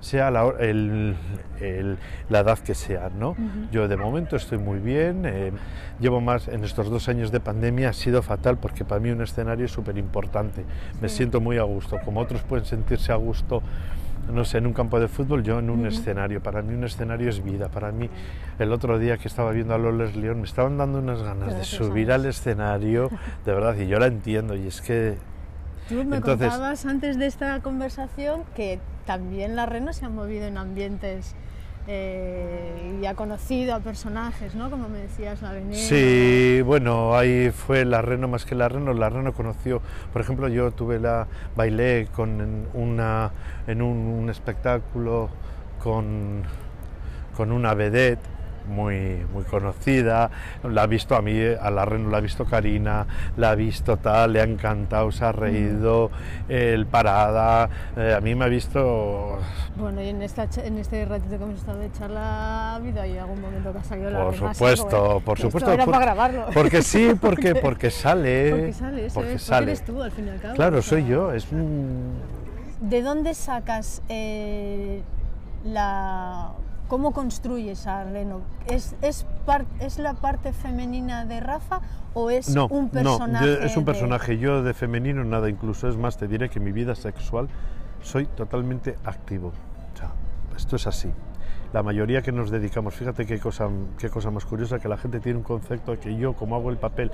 sea 0.00 0.32
la, 0.32 0.46
la, 0.46 2.40
edad 2.40 2.58
que 2.58 2.74
sea, 2.74 3.08
¿no? 3.08 3.36
Yo 3.70 3.86
de 3.86 3.96
momento 3.96 4.34
estoy 4.34 4.58
muy 4.58 4.80
bien, 4.80 5.22
eh, 5.26 5.52
llevo 6.00 6.20
más, 6.20 6.48
en 6.48 6.64
estos 6.64 6.90
dos 6.90 7.08
años 7.08 7.30
de 7.30 7.38
pandemia 7.38 7.90
ha 7.90 7.92
sido 7.92 8.20
fatal 8.20 8.58
porque 8.58 8.84
para 8.84 9.00
mí 9.00 9.10
un 9.10 9.22
escenario 9.22 9.64
es 9.64 9.70
súper 9.70 9.96
importante, 9.96 10.64
me 11.00 11.08
siento 11.08 11.40
muy 11.40 11.58
a 11.58 11.62
gusto, 11.62 12.00
como 12.04 12.18
otros 12.18 12.42
pueden 12.42 12.64
sentirse 12.64 13.12
a 13.12 13.16
gusto 13.16 13.62
no 14.30 14.44
sé, 14.44 14.58
en 14.58 14.66
un 14.66 14.72
campo 14.72 15.00
de 15.00 15.08
fútbol, 15.08 15.42
yo 15.42 15.58
en 15.58 15.70
un 15.70 15.86
escenario. 15.86 16.42
Para 16.42 16.62
mí 16.62 16.74
un 16.74 16.84
escenario 16.84 17.28
es 17.28 17.42
vida. 17.42 17.68
Para 17.68 17.92
mí, 17.92 18.08
el 18.58 18.72
otro 18.72 18.98
día 18.98 19.18
que 19.18 19.28
estaba 19.28 19.50
viendo 19.52 19.74
a 19.74 19.78
Loles 19.78 20.16
León, 20.16 20.40
me 20.40 20.46
estaban 20.46 20.78
dando 20.78 20.98
unas 20.98 21.22
ganas 21.22 21.56
de 21.56 21.64
subir 21.64 22.12
al 22.12 22.26
escenario, 22.26 23.10
de 23.44 23.52
verdad, 23.52 23.76
y 23.76 23.86
yo 23.86 23.98
la 23.98 24.06
entiendo. 24.06 24.54
Y 24.54 24.66
es 24.66 24.80
que 24.80 25.16
Tú 25.88 26.04
me 26.04 26.20
contabas 26.20 26.86
antes 26.86 27.18
de 27.18 27.26
esta 27.26 27.60
conversación 27.60 28.44
que 28.54 28.78
también 29.04 29.56
la 29.56 29.66
Reno 29.66 29.92
se 29.92 30.04
ha 30.04 30.08
movido 30.08 30.46
en 30.46 30.56
ambientes 30.56 31.34
eh, 31.86 32.98
y 33.00 33.06
ha 33.06 33.14
conocido 33.14 33.74
a 33.74 33.80
personajes, 33.80 34.54
¿no? 34.54 34.70
Como 34.70 34.88
me 34.88 34.98
decías, 34.98 35.42
la 35.42 35.52
Veneno. 35.52 35.74
Sí, 35.74 36.62
bueno, 36.62 37.16
ahí 37.16 37.50
fue 37.50 37.84
la 37.84 38.02
Reno 38.02 38.28
más 38.28 38.44
que 38.44 38.54
la 38.54 38.68
Reno. 38.68 38.92
La 38.92 39.10
Reno 39.10 39.32
conoció, 39.32 39.82
por 40.12 40.22
ejemplo, 40.22 40.48
yo 40.48 40.70
tuve 40.70 41.00
la 41.00 41.26
bailé 41.56 42.08
con 42.14 42.66
una 42.74 43.32
en 43.66 43.82
un, 43.82 44.30
espectáculo 44.30 45.28
con 45.82 46.42
con 47.36 47.50
una 47.50 47.74
vedette 47.74 48.20
muy, 48.68 49.24
muy 49.32 49.44
conocida, 49.44 50.30
la 50.62 50.82
ha 50.82 50.86
visto 50.86 51.16
a 51.16 51.22
mí, 51.22 51.38
a 51.40 51.70
la 51.70 51.84
Reno 51.84 52.10
la 52.10 52.18
ha 52.18 52.20
visto 52.20 52.44
Karina, 52.44 53.06
la 53.36 53.50
ha 53.50 53.54
visto 53.54 53.96
tal, 53.96 54.32
le 54.32 54.40
ha 54.40 54.44
encantado, 54.44 55.10
se 55.12 55.24
ha 55.24 55.32
reído, 55.32 56.10
el 56.48 56.86
parada, 56.86 57.68
eh, 57.96 58.14
a 58.16 58.20
mí 58.20 58.34
me 58.34 58.44
ha 58.44 58.48
visto... 58.48 59.38
Bueno, 59.76 60.02
y 60.02 60.08
en, 60.08 60.22
esta, 60.22 60.48
en 60.62 60.78
este 60.78 61.04
ratito 61.04 61.38
que 61.38 61.44
hemos 61.44 61.58
estado 61.58 61.78
de 61.78 61.90
charla, 61.92 62.20
¿ha 62.20 62.74
habido 62.76 63.00
ahí 63.00 63.16
algún 63.16 63.40
momento 63.40 63.72
que 63.72 63.78
ha 63.78 63.84
salido 63.84 64.10
la 64.10 64.24
Por 64.24 64.34
supuesto, 64.36 65.22
por 65.24 65.38
supuesto. 65.38 65.72
Era 65.72 65.86
para 65.86 65.98
grabarlo. 65.98 66.46
Porque 66.52 66.82
sí, 66.82 67.12
porque, 67.20 67.54
porque 67.62 67.90
sale. 67.90 68.50
Porque 68.50 68.72
sale, 68.72 69.06
eso 69.06 69.14
porque, 69.14 69.38
sale. 69.38 69.66
eres 69.66 69.84
tú, 69.84 70.02
al 70.02 70.10
fin 70.12 70.26
y 70.26 70.30
al 70.30 70.40
cabo. 70.40 70.54
Claro, 70.54 70.82
soy 70.82 71.06
yo, 71.06 71.32
es 71.32 71.50
un... 71.52 72.12
¿De 72.80 73.00
dónde 73.00 73.32
sacas 73.34 74.02
eh, 74.08 75.02
la 75.64 76.52
¿Cómo 76.88 77.12
construyes 77.12 77.86
a 77.86 78.04
Reno? 78.04 78.40
¿Es, 78.66 78.94
es, 79.00 79.26
¿Es, 79.80 79.98
la 79.98 80.14
parte 80.14 80.52
femenina 80.52 81.24
de 81.24 81.40
Rafa 81.40 81.80
o 82.14 82.30
es 82.30 82.48
un 82.48 82.90
personaje? 82.90 83.46
No, 83.46 83.66
es 83.66 83.76
un 83.76 83.84
personaje. 83.84 84.38
Yo 84.38 84.62
de 84.62 84.74
femenino 84.74 85.24
nada, 85.24 85.48
incluso 85.48 85.88
es 85.88 85.96
más, 85.96 86.18
te 86.18 86.28
diré 86.28 86.50
que 86.50 86.60
mi 86.60 86.72
vida 86.72 86.94
sexual 86.94 87.48
soy 88.02 88.26
totalmente 88.26 88.96
activo. 89.04 89.52
O 89.94 89.96
sea, 89.96 90.12
esto 90.56 90.76
es 90.76 90.86
así 90.86 91.10
la 91.72 91.82
mayoría 91.82 92.22
que 92.22 92.32
nos 92.32 92.50
dedicamos, 92.50 92.94
fíjate 92.94 93.24
qué 93.24 93.38
cosa, 93.38 93.68
qué 93.98 94.10
cosa 94.10 94.30
más 94.30 94.44
curiosa, 94.44 94.78
que 94.78 94.88
la 94.88 94.98
gente 94.98 95.20
tiene 95.20 95.38
un 95.38 95.44
concepto 95.44 95.92
de 95.92 95.98
que 95.98 96.16
yo, 96.16 96.34
como 96.34 96.54
hago 96.54 96.70
el 96.70 96.76
papel, 96.76 97.10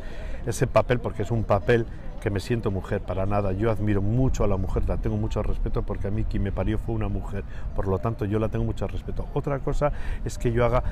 ese 0.46 0.66
papel, 0.66 0.98
porque 0.98 1.22
es 1.22 1.30
un 1.30 1.44
papel 1.44 1.86
que 2.18 2.30
me 2.30 2.40
siento 2.40 2.70
mujer, 2.70 3.00
para 3.00 3.26
nada, 3.26 3.52
yo 3.52 3.70
admiro 3.70 4.02
mucho 4.02 4.44
a 4.44 4.46
la 4.46 4.56
mujer, 4.56 4.88
la 4.88 4.96
tengo 4.96 5.16
mucho 5.16 5.42
respeto 5.42 5.82
porque 5.82 6.08
a 6.08 6.10
mí 6.10 6.24
quien 6.24 6.42
me 6.42 6.52
parió 6.52 6.78
fue 6.78 6.94
una 6.94 7.08
mujer, 7.08 7.44
por 7.74 7.86
lo 7.86 7.98
tanto 7.98 8.24
yo 8.24 8.38
la 8.38 8.48
tengo 8.48 8.64
mucho 8.64 8.86
respeto. 8.86 9.26
Otra 9.34 9.58
cosa 9.60 9.92
es 10.24 10.38
que 10.38 10.52
yo 10.52 10.64
haga, 10.64 10.82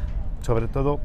sobre 0.40 0.68
todo, 0.68 1.00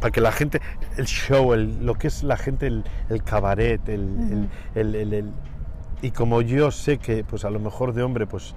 para 0.00 0.10
que 0.10 0.20
la 0.20 0.32
gente, 0.32 0.60
el 0.96 1.06
show, 1.06 1.54
lo 1.54 1.94
que 1.94 2.08
es 2.08 2.22
la 2.22 2.36
gente, 2.36 2.66
el, 2.66 3.22
cabaret, 3.24 3.88
el, 3.88 4.48
el, 4.74 5.32
y 6.02 6.10
como 6.12 6.42
yo 6.42 6.70
sé 6.70 6.98
que 6.98 7.24
pues 7.24 7.44
a 7.44 7.50
lo 7.50 7.58
mejor 7.58 7.92
de 7.92 8.02
hombre 8.02 8.26
pues 8.26 8.54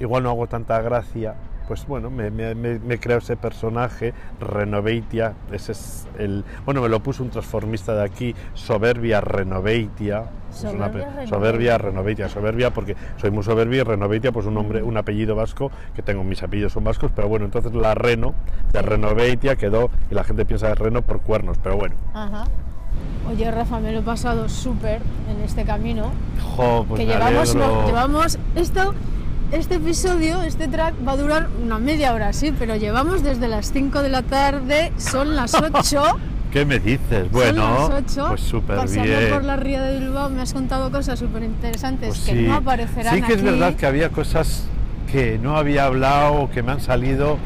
igual 0.00 0.24
no 0.24 0.30
hago 0.30 0.48
tanta 0.48 0.80
gracia, 0.80 1.36
pues 1.72 1.86
bueno, 1.86 2.10
me, 2.10 2.30
me, 2.30 2.54
me, 2.54 3.00
ese 3.16 3.34
personaje, 3.38 4.12
Renoveitia, 4.38 5.32
ese 5.50 5.72
es 5.72 6.06
el, 6.18 6.44
bueno, 6.66 6.82
me 6.82 6.90
lo 6.90 7.02
puso 7.02 7.22
un 7.22 7.30
transformista 7.30 7.94
de 7.94 8.04
aquí, 8.04 8.34
Soberbia 8.52 9.22
Renoveitia, 9.22 10.24
soberbia, 10.50 11.78
Renoveitia, 11.78 12.28
soberbia 12.28 12.74
porque 12.74 12.94
soy 13.16 13.30
muy 13.30 13.42
soberbia 13.42 13.80
y 13.80 13.84
Renoveitia, 13.84 14.32
pues 14.32 14.44
un 14.44 14.52
nombre, 14.52 14.82
un 14.82 14.98
apellido 14.98 15.34
vasco, 15.34 15.70
que 15.94 16.02
tengo, 16.02 16.22
mis 16.24 16.42
apellidos 16.42 16.74
son 16.74 16.84
vascos, 16.84 17.10
pero 17.16 17.26
bueno, 17.28 17.46
entonces 17.46 17.72
la 17.72 17.94
Reno 17.94 18.34
de 18.70 18.82
Renoveitia 18.82 19.56
quedó, 19.56 19.88
y 20.10 20.14
la 20.14 20.24
gente 20.24 20.44
piensa 20.44 20.68
de 20.68 20.74
Reno 20.74 21.00
por 21.00 21.22
cuernos, 21.22 21.56
pero 21.62 21.78
bueno. 21.78 21.94
Ajá. 22.12 22.44
Oye, 23.30 23.50
Rafa, 23.50 23.80
me 23.80 23.92
lo 23.92 24.00
he 24.00 24.02
pasado 24.02 24.46
súper 24.50 25.00
en 25.30 25.42
este 25.42 25.64
camino. 25.64 26.12
Jo, 26.54 26.84
pues 26.86 27.00
que 27.00 27.06
llevamos, 27.06 27.54
llevamos 27.54 28.38
esto 28.56 28.92
este 29.52 29.74
episodio, 29.76 30.42
este 30.42 30.66
track, 30.66 30.94
va 31.06 31.12
a 31.12 31.16
durar 31.16 31.48
una 31.62 31.78
media 31.78 32.14
hora, 32.14 32.32
sí, 32.32 32.52
pero 32.58 32.76
llevamos 32.76 33.22
desde 33.22 33.48
las 33.48 33.70
5 33.72 34.02
de 34.02 34.08
la 34.08 34.22
tarde, 34.22 34.92
son 34.96 35.36
las 35.36 35.54
8. 35.72 36.02
¿Qué 36.50 36.66
me 36.66 36.78
dices? 36.78 37.30
Bueno, 37.30 37.90
pues 38.28 38.40
súper 38.40 38.86
bien. 38.88 39.30
por 39.30 39.42
la 39.44 39.56
ría 39.56 39.82
de 39.82 40.00
Bilbao 40.00 40.28
me 40.28 40.42
has 40.42 40.52
contado 40.52 40.90
cosas 40.90 41.18
súper 41.18 41.44
interesantes 41.44 42.08
pues 42.08 42.20
que 42.20 42.34
no 42.34 42.56
aparecerán 42.56 43.14
Sí 43.14 43.22
que 43.22 43.32
es 43.32 43.42
verdad 43.42 43.74
que 43.74 43.86
había 43.86 44.10
cosas 44.10 44.64
que 45.10 45.38
no 45.38 45.56
había 45.56 45.86
hablado, 45.86 46.50
que 46.50 46.62
me 46.62 46.72
han 46.72 46.80
salido 46.82 47.38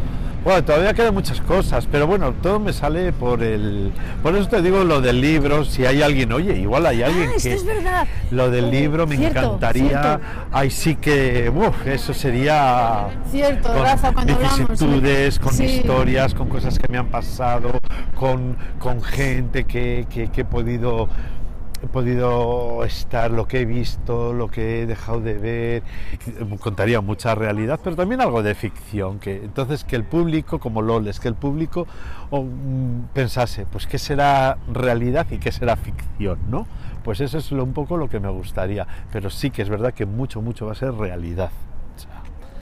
bueno, 0.47 0.63
todavía 0.63 0.95
quedan 0.95 1.13
muchas 1.13 1.41
cosas, 1.41 1.89
pero 1.91 2.07
bueno, 2.07 2.33
todo 2.35 2.61
me 2.61 2.73
sale 2.73 3.13
por 3.13 3.43
el... 3.43 3.91
Por 4.23 4.37
eso 4.37 4.49
te 4.49 4.63
digo 4.63 4.85
lo 4.85 5.01
del 5.01 5.21
libro, 5.21 5.65
si 5.65 5.85
hay 5.85 6.03
alguien, 6.03 6.33
oye, 6.33 6.57
igual 6.57 6.87
hay 6.87 7.03
alguien 7.03 7.31
ah, 7.31 7.43
que... 7.43 7.53
es 7.53 7.67
verdad. 7.67 8.07
Lo 8.31 8.49
del 8.49 8.71
libro 8.71 9.09
me 9.09 9.17
encantaría, 9.17 10.21
ahí 10.53 10.71
sí 10.71 10.95
que, 10.95 11.51
uf, 11.53 11.85
eso 11.89 12.15
sería... 12.15 13.09
Cierto, 13.29 13.73
con 13.73 13.83
Rafa, 13.83 14.13
cuando 14.13 14.37
vicisitudes, 14.37 15.41
con 15.41 15.61
historias, 15.61 16.33
con 16.33 16.49
cosas 16.49 16.79
que 16.79 16.87
me 16.93 16.99
han 16.99 17.09
pasado, 17.09 17.73
con, 18.15 18.57
con 18.79 19.03
gente 19.03 19.65
que, 19.65 20.07
que, 20.09 20.31
que 20.31 20.43
he 20.43 20.45
podido 20.45 21.09
he 21.87 21.89
podido 21.89 22.85
estar, 22.85 23.31
lo 23.31 23.49
que 23.49 23.61
he 23.61 23.65
visto, 23.65 24.33
lo 24.33 24.49
que 24.49 24.83
he 24.83 24.87
dejado 24.87 25.21
de 25.21 25.35
ver, 25.35 25.83
contaría 26.61 27.01
mucha 27.01 27.35
realidad, 27.35 27.81
pero 27.83 27.97
también 27.97 28.21
algo 28.21 28.43
de 28.43 28.55
ficción, 28.55 29.19
que 29.19 29.37
entonces 29.37 29.85
que 29.85 29.97
el 29.97 30.05
público, 30.05 30.59
como 30.59 30.83
Loles, 30.83 31.21
que 31.21 31.29
el 31.29 31.35
público 31.35 31.87
mm, 32.31 33.13
pensase, 33.15 33.67
pues 33.67 33.87
qué 33.87 33.99
será 33.99 34.59
realidad 34.73 35.27
y 35.31 35.39
qué 35.39 35.53
será 35.53 35.77
ficción, 35.77 36.39
¿no? 36.51 36.67
Pues 37.05 37.21
eso 37.21 37.39
es 37.39 37.53
un 37.53 37.73
poco 37.73 37.97
lo 37.97 38.09
que 38.09 38.21
me 38.21 38.29
gustaría, 38.29 38.87
pero 39.13 39.31
sí 39.31 39.51
que 39.51 39.63
es 39.63 39.69
verdad 39.69 39.95
que 39.95 40.07
mucho, 40.07 40.43
mucho 40.43 40.67
va 40.67 40.73
a 40.73 40.75
ser 40.75 40.93
realidad. 40.93 41.51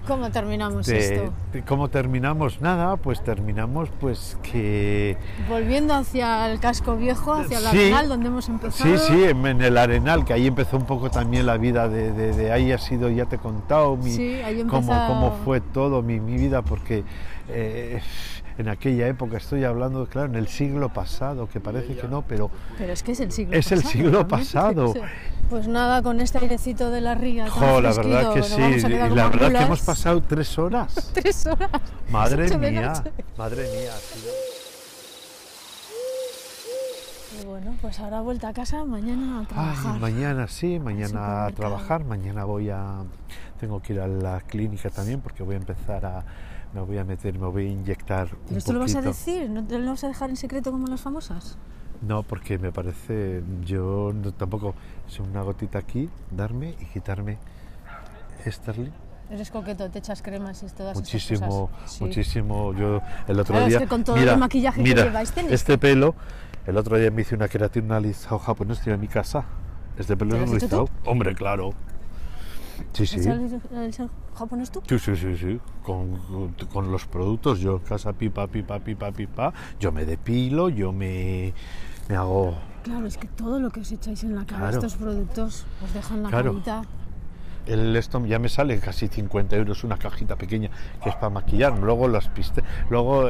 ¿Cómo 0.07 0.31
terminamos 0.31 0.89
esto? 0.89 1.33
¿Cómo 1.67 1.89
terminamos? 1.89 2.61
Nada, 2.61 2.97
pues 2.97 3.23
terminamos 3.23 3.89
pues 4.01 4.37
que... 4.43 5.17
Volviendo 5.49 5.95
hacia 5.95 6.51
el 6.51 6.61
casco 6.61 6.97
viejo, 6.97 7.33
hacia 7.33 7.59
el 7.59 7.67
Arenal, 7.67 8.09
donde 8.09 8.27
hemos 8.27 8.49
empezado. 8.49 8.99
Sí, 8.99 9.05
sí, 9.09 9.25
en, 9.25 9.63
el 9.63 9.79
Arenal, 9.79 10.25
que 10.25 10.35
ahí 10.35 10.47
empezó 10.47 10.77
un 10.77 10.85
poco 10.85 11.11
también 11.11 11.47
la 11.47 11.57
vida 11.57 11.89
de, 11.89 12.13
de, 12.13 12.53
ahí 12.53 12.71
ha 12.73 12.79
sido, 12.79 13.09
ya 13.09 13.25
te 13.25 13.37
he 13.37 13.39
contado, 13.39 13.97
mi, 13.97 14.11
sí, 14.11 14.35
ahí 14.43 14.63
cómo, 14.65 14.93
cómo, 15.07 15.39
fue 15.45 15.61
todo 15.61 16.03
mi, 16.03 16.21
mi 16.21 16.37
vida, 16.37 16.63
porque... 16.63 17.05
Eh, 17.49 18.01
en 18.57 18.69
aquella 18.69 19.09
época, 19.09 19.37
estoy 19.37 19.65
hablando, 19.65 20.07
claro, 20.07 20.29
en 20.29 20.37
el 20.37 20.49
siglo 20.49 20.89
pasado, 20.93 21.49
que 21.49 21.61
parece 21.61 21.97
que 21.97 22.07
no, 22.07 22.23
pero... 22.23 22.51
Pero 22.79 22.93
es 22.93 23.03
que 23.03 23.13
es 23.13 23.21
el 23.21 23.33
siglo 23.33 23.57
es 23.57 23.65
pasado. 23.67 23.81
Es 23.81 23.85
el 23.85 23.91
siglo 23.91 24.29
pasado. 24.29 24.95
Pues 25.51 25.69
nada, 25.69 26.03
con 26.03 26.21
este 26.23 26.39
airecito 26.39 26.91
de 26.91 27.03
la 27.03 27.15
ría. 27.15 27.49
Jo, 27.51 27.81
la 27.81 27.93
verdad 27.93 28.33
que 28.33 28.43
sí, 28.43 28.61
y 28.61 28.81
la 28.81 29.29
verdad 29.29 29.53
que 29.53 29.63
hemos 29.65 29.83
pasado 29.83 30.23
tres 30.23 30.59
horas. 30.59 31.11
tres 31.15 31.47
horas. 31.47 31.71
Madre 32.11 32.57
mía, 32.57 32.95
madre 33.37 33.63
mía. 33.71 33.93
Y 37.41 37.45
bueno, 37.45 37.77
pues 37.83 38.01
ahora 38.01 38.23
vuelta 38.23 38.49
a 38.49 38.53
casa, 38.55 38.85
mañana 38.85 39.41
a 39.41 39.45
trabajar. 39.47 40.01
mañana 40.01 40.49
sí, 40.49 40.79
mañana 40.79 41.45
a 41.45 41.51
trabajar, 41.51 42.05
mañana 42.05 42.45
voy 42.45 42.71
a... 42.71 43.03
Tengo 43.61 43.83
que 43.83 43.93
ir 43.93 44.01
a 44.01 44.09
la 44.09 44.41
clínica 44.41 44.89
también 44.89 45.21
porque 45.21 45.43
voy 45.43 45.57
a 45.57 45.59
empezar 45.59 46.07
a 46.07 46.25
me 46.75 46.81
voy 46.81 46.99
a 46.99 47.05
meter, 47.05 47.39
me 47.39 47.47
voy 47.47 47.67
a 47.67 47.71
inyectar. 47.71 48.29
¿Pero 48.47 48.59
esto 48.59 48.73
lo 48.73 48.81
vas 48.81 48.95
a 48.97 49.03
decir? 49.03 49.49
¿No 49.49 49.65
te 49.65 49.79
lo 49.79 49.91
vas 49.91 50.05
a 50.05 50.09
dejar 50.09 50.31
en 50.31 50.37
secreto 50.37 50.73
como 50.73 50.87
las 50.89 51.01
famosas? 51.01 51.57
No, 52.03 52.23
porque 52.23 52.59
me 52.59 52.73
parece, 52.73 53.43
yo 53.65 54.13
tampoco, 54.37 54.75
es 55.09 55.21
una 55.21 55.43
gotita 55.43 55.79
aquí, 55.79 56.11
darme 56.31 56.75
y 56.81 56.85
quitarme 56.87 57.39
Sterling. 58.45 58.91
Eres 59.31 59.51
coqueto, 59.51 59.89
te 59.89 60.01
echas 60.01 60.21
cremas 60.21 60.63
y 60.63 60.67
todas 60.67 60.97
muchísimo, 60.97 61.39
esas 61.39 61.81
cosas. 61.81 62.01
Muchísimo, 62.03 62.75
yo 62.75 63.01
el 63.27 63.41
otro 63.41 63.59
día... 63.65 63.79
Es 63.79 63.83
que 63.85 63.89
con 63.89 64.05
todo 64.05 64.17
el 64.17 64.37
maquillaje 64.37 64.83
que 64.83 64.95
lleváis 64.95 65.33
este 65.49 65.79
pelo, 65.79 66.15
el 66.67 66.77
otro 66.77 66.99
día 66.99 67.11
me 67.11 67.23
hice 67.23 67.35
una 67.35 67.49
queratina 67.49 67.97
alisado 67.97 68.39
japonés, 68.39 68.79
estoy 68.79 68.93
en 68.93 69.01
mi 69.01 69.09
casa. 69.09 69.45
Este 69.97 70.17
pelo 70.17 70.37
es 70.37 70.51
rizado. 70.51 70.89
Hombre, 71.07 71.35
claro. 71.35 71.73
Sí, 72.93 73.07
sí. 73.07 73.21
¿El, 73.29 73.95
japonés 74.35 74.71
tú? 74.71 74.83
Sí, 74.89 74.99
sí, 74.99 75.17
sí, 75.17 75.37
sí. 75.37 75.61
Con, 75.83 76.19
con, 76.73 76.91
los 76.91 77.07
productos, 77.07 77.61
yo 77.61 77.77
en 77.77 77.79
casa 77.81 78.13
pipa, 78.13 78.47
pipa, 78.47 78.79
pipa, 78.81 79.13
pipa, 79.13 79.53
yo 79.79 79.93
me 79.93 80.05
depilo, 80.05 80.69
yo 80.69 80.93
me, 80.93 81.53
me 82.09 82.17
hago... 82.17 82.57
Claro, 82.83 83.07
es 83.07 83.17
que 83.17 83.29
todo 83.29 83.61
lo 83.61 83.71
que 83.71 83.81
os 83.81 83.93
echáis 83.93 84.25
en 84.25 84.35
la 84.35 84.45
cara, 84.45 84.71
estos 84.71 84.95
productos, 84.95 85.67
os 85.83 85.95
dejan 85.95 86.23
la 86.23 86.29
claro. 86.29 86.53
carita 86.53 86.83
el 87.67 87.97
esto 87.97 88.25
ya 88.27 88.39
me 88.39 88.49
sale 88.49 88.79
casi 88.79 89.09
50 89.09 89.57
euros 89.57 89.85
una 89.85 89.97
cajita 89.97 90.37
pequeña 90.37 90.71
que 91.03 91.11
es 91.11 91.15
para 91.17 91.31
maquillar. 91.31 91.79
Luego 91.79 92.09
las 92.09 92.29
piste, 92.29 92.63
luego 92.91 93.29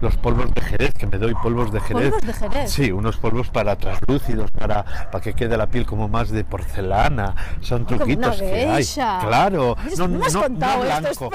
los 0.00 0.16
polvos 0.16 0.52
de 0.54 0.60
Jerez, 0.60 0.92
que 0.94 1.06
me 1.06 1.18
doy 1.18 1.34
polvos 1.34 1.72
de 1.72 1.80
Jerez. 1.80 2.10
¿Polvos 2.10 2.26
de 2.26 2.32
Jerez? 2.34 2.70
Sí, 2.70 2.92
unos 2.92 3.16
polvos 3.16 3.50
para 3.50 3.76
translúcidos, 3.76 4.50
para, 4.50 4.84
para 5.10 5.22
que 5.22 5.34
quede 5.34 5.56
la 5.56 5.66
piel 5.66 5.86
como 5.86 6.08
más 6.08 6.30
de 6.30 6.44
porcelana. 6.44 7.34
Son 7.60 7.86
truquitos 7.86 8.38
que 8.38 8.66
hay. 8.66 8.84
Claro, 8.84 9.76
no, 9.98 10.08
no, 10.08 10.18
no, 10.18 10.48
blanco. 10.48 11.30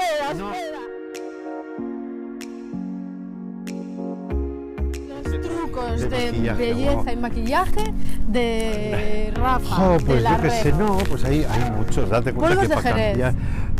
De, 5.70 6.54
belleza 6.56 7.12
y 7.12 7.16
maquillaje 7.16 7.92
de 8.26 9.32
Rafa. 9.34 9.98
pues 10.04 10.22
yo 10.22 10.42
que 10.42 10.50
sé, 10.50 10.72
no, 10.72 10.98
pues 11.08 11.24
ahí 11.24 11.46
hay 11.48 11.70
muchos. 11.70 12.08
Date 12.08 12.32
cuenta 12.32 12.62
que 12.62 12.68
para 12.68 12.82
cambiar. 12.82 13.34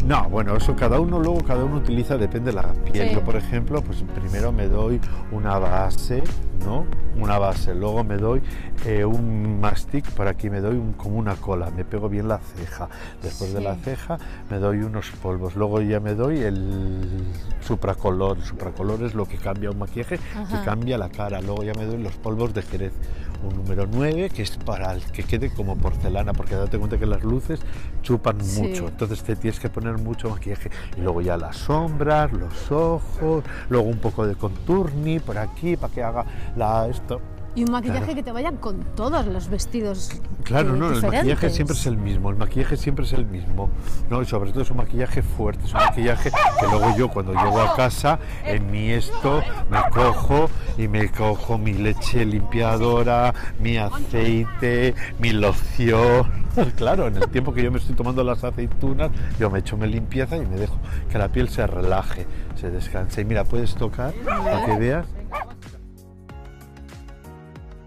No, 0.05 0.29
bueno, 0.31 0.57
eso 0.57 0.75
cada 0.75 0.99
uno 0.99 1.19
luego 1.19 1.45
cada 1.45 1.65
uno 1.65 1.77
utiliza, 1.77 2.17
depende 2.17 2.51
de 2.51 2.57
la 2.57 2.73
piel. 2.91 3.11
Yo, 3.11 3.23
por 3.23 3.37
ejemplo, 3.37 3.83
pues 3.83 4.03
primero 4.15 4.51
me 4.51 4.67
doy 4.67 5.01
una 5.31 5.59
base, 5.59 6.23
¿no? 6.65 6.87
Una 7.17 7.39
base, 7.39 7.75
luego 7.75 8.03
me 8.03 8.17
doy 8.17 8.41
eh, 8.87 9.05
un 9.05 9.61
mastic, 9.61 10.11
por 10.13 10.27
aquí 10.27 10.49
me 10.49 10.61
doy 10.61 10.77
un, 10.77 10.95
como 10.95 11.19
una 11.19 11.35
cola, 11.37 11.71
me 11.71 11.85
pego 11.85 12.09
bien 12.09 12.29
la 12.29 12.39
ceja. 12.39 12.89
Después 13.23 13.53
de 13.53 13.61
la 13.61 13.77
ceja 13.77 14.19
me 14.49 14.59
doy 14.59 14.79
unos 14.79 15.11
polvos, 15.23 15.55
luego 15.55 15.83
ya 15.83 16.01
me 16.01 16.15
doy 16.15 16.39
el 16.39 17.25
supracolor. 17.61 18.39
El 18.39 18.45
supracolor 18.45 19.03
es 19.03 19.15
lo 19.15 19.27
que 19.27 19.37
cambia 19.37 19.71
un 19.71 19.79
maquillaje, 19.79 20.19
que 20.19 20.65
cambia 20.65 20.97
la 20.97 21.11
cara. 21.11 21.43
Luego 21.43 21.63
ya 21.63 21.75
me 21.75 21.85
doy 21.85 21.99
los 22.03 22.15
polvos 22.17 22.55
de 22.55 22.63
Jerez. 22.63 22.93
Un 23.43 23.57
número 23.57 23.87
9 23.91 24.31
que 24.31 24.43
es 24.43 24.57
para 24.59 24.93
el 24.93 25.03
que 25.03 25.23
quede 25.23 25.51
como 25.51 25.77
porcelana, 25.77 26.33
porque 26.33 26.55
date 26.55 26.79
cuenta 26.79 26.99
que 26.99 27.07
las 27.07 27.23
luces 27.23 27.61
chupan 28.03 28.37
mucho, 28.57 28.89
entonces 28.89 29.23
te 29.23 29.37
tienes 29.37 29.59
que 29.59 29.71
poner 29.71 29.99
mucho 29.99 30.29
maquillaje. 30.31 30.71
Y 30.97 31.01
luego 31.01 31.23
ya 31.23 31.37
las 31.37 31.57
sombras, 31.57 32.33
los 32.33 32.71
ojos, 32.71 33.45
luego 33.69 33.89
un 33.89 33.99
poco 33.99 34.27
de 34.27 34.35
contourni 34.35 35.21
por 35.21 35.39
aquí 35.39 35.77
para 35.77 35.93
que 35.93 36.03
haga 36.03 36.25
la 36.57 36.89
esto 36.89 37.21
y 37.55 37.65
un 37.65 37.73
maquillaje 37.73 38.15
que 38.15 38.23
te 38.23 38.33
vaya 38.33 38.53
con 38.53 38.81
todos 38.95 39.27
los 39.27 39.49
vestidos. 39.49 40.11
Claro, 40.45 40.75
no, 40.77 40.91
el 40.91 41.03
maquillaje 41.03 41.51
siempre 41.51 41.77
es 41.77 41.87
el 41.87 41.97
mismo, 41.97 42.31
el 42.31 42.37
maquillaje 42.37 42.77
siempre 42.77 43.05
es 43.05 43.13
el 43.13 43.27
mismo. 43.27 43.71
No, 44.09 44.23
y 44.23 44.27
sobre 44.27 44.53
todo 44.53 44.63
es 44.63 44.71
un 44.71 44.79
maquillaje 44.79 45.23
fuerte, 45.23 45.65
es 45.65 45.73
un 45.75 45.81
maquillaje 45.81 46.31
que 46.31 46.67
luego 46.67 46.97
yo 46.97 47.09
cuando 47.09 47.33
llego 47.33 47.61
a 47.61 47.75
casa, 47.75 48.19
en 48.45 48.71
mi 48.71 48.91
esto, 48.91 49.43
me 49.71 49.79
cojo 49.91 50.49
y 50.79 50.89
me 50.89 51.11
cojo 51.11 51.59
mi 51.59 51.73
leche 51.73 52.25
limpiadora, 52.25 53.35
mi 53.59 53.77
aceite, 53.77 54.95
mi 55.19 55.31
loción. 55.31 56.41
Claro, 56.77 57.07
en 57.07 57.17
el 57.17 57.29
tiempo 57.29 57.55
que 57.55 57.63
yo 57.63 57.71
me 57.71 57.79
estoy 57.79 57.95
tomando 57.95 58.25
las 58.25 58.43
aceitunas, 58.43 59.11
yo 59.39 59.51
me 59.51 59.61
echo 59.61 59.77
mi 59.77 59.87
limpieza 59.87 60.37
y 60.37 60.45
me 60.45 60.57
dejo 60.57 60.77
que 61.09 61.17
la 61.17 61.29
piel 61.29 61.49
se 61.49 61.65
relaje, 61.67 62.27
se 62.57 62.71
descanse. 62.71 63.21
Y 63.21 63.25
mira, 63.25 63.45
puedes 63.45 63.77
tocar 63.77 64.13
para 64.25 64.67
que 64.67 64.77
veas. 64.77 65.07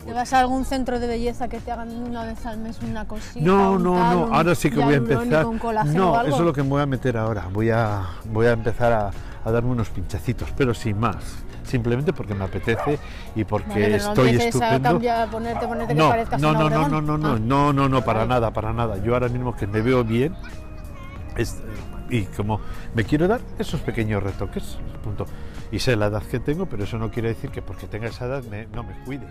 Pues 0.04 0.06
¿Te 0.06 0.14
vas 0.14 0.34
a 0.34 0.40
algún 0.40 0.66
centro 0.66 1.00
de 1.00 1.08
belleza 1.08 1.48
que 1.48 1.60
te 1.60 1.72
hagan 1.72 1.90
una 1.96 2.26
vez 2.26 2.46
al 2.46 2.58
mes 2.58 2.78
una 2.82 3.06
cosita? 3.08 3.46
No, 3.46 3.80
no, 3.80 3.96
no, 3.96 4.36
ahora 4.36 4.54
sí 4.54 4.70
que 4.70 4.84
voy 4.84 4.96
a 4.96 4.98
empezar. 4.98 5.46
No, 5.86 6.22
eso 6.24 6.36
es 6.36 6.42
lo 6.42 6.52
que 6.52 6.62
me 6.62 6.70
voy 6.70 6.82
a 6.82 6.86
meter 6.86 7.18
ahora. 7.18 7.48
Voy 7.52 7.70
a, 7.70 8.04
voy 8.26 8.48
a 8.48 8.52
empezar 8.52 8.92
a, 8.92 9.12
a 9.46 9.52
darme 9.52 9.72
unos 9.72 9.90
pinchacitos, 9.90 10.50
pero 10.58 10.74
sin 10.74 11.00
más 11.00 11.44
simplemente 11.64 12.12
porque 12.14 12.36
me 12.36 12.44
apetece 12.44 13.00
y 13.36 13.46
porque 13.46 13.88
no 13.88 13.96
estoy 13.96 14.36
estupendo. 14.36 14.90
Cambiar, 14.90 15.30
ponerte, 15.30 15.66
ponerte 15.66 15.96
no, 15.96 16.12
que 16.12 16.38
no, 16.38 16.54
no, 16.54 16.70
no, 16.70 16.90
no, 16.90 17.02
no, 17.02 17.18
no, 17.18 17.40
no, 17.40 17.74
no, 17.74 17.90
no, 17.90 18.02
para 18.04 18.26
nada, 18.26 18.52
para 18.52 18.74
nada. 18.74 18.98
Yo 18.98 19.14
ahora 19.14 19.30
mismo 19.30 19.56
que 19.56 19.66
me 19.66 19.82
veo 19.82 20.04
bien 20.04 20.36
y 22.10 22.24
como 22.26 22.60
me 22.94 23.06
quiero 23.06 23.28
dar 23.28 23.42
esos 23.58 23.82
pequeños 23.82 24.22
retoques, 24.22 24.78
punto. 25.04 25.26
Y 25.72 25.80
sé 25.80 25.96
la 25.96 26.08
edad 26.08 26.22
que 26.22 26.40
tengo, 26.40 26.68
pero 26.68 26.84
eso 26.84 27.00
no 27.00 27.10
quiere 27.10 27.30
decir 27.30 27.50
que 27.50 27.62
porque 27.62 27.88
tenga 27.88 28.08
esa 28.08 28.26
edad 28.26 28.44
no 28.74 28.84
me 28.84 28.94
cuide. 29.06 29.26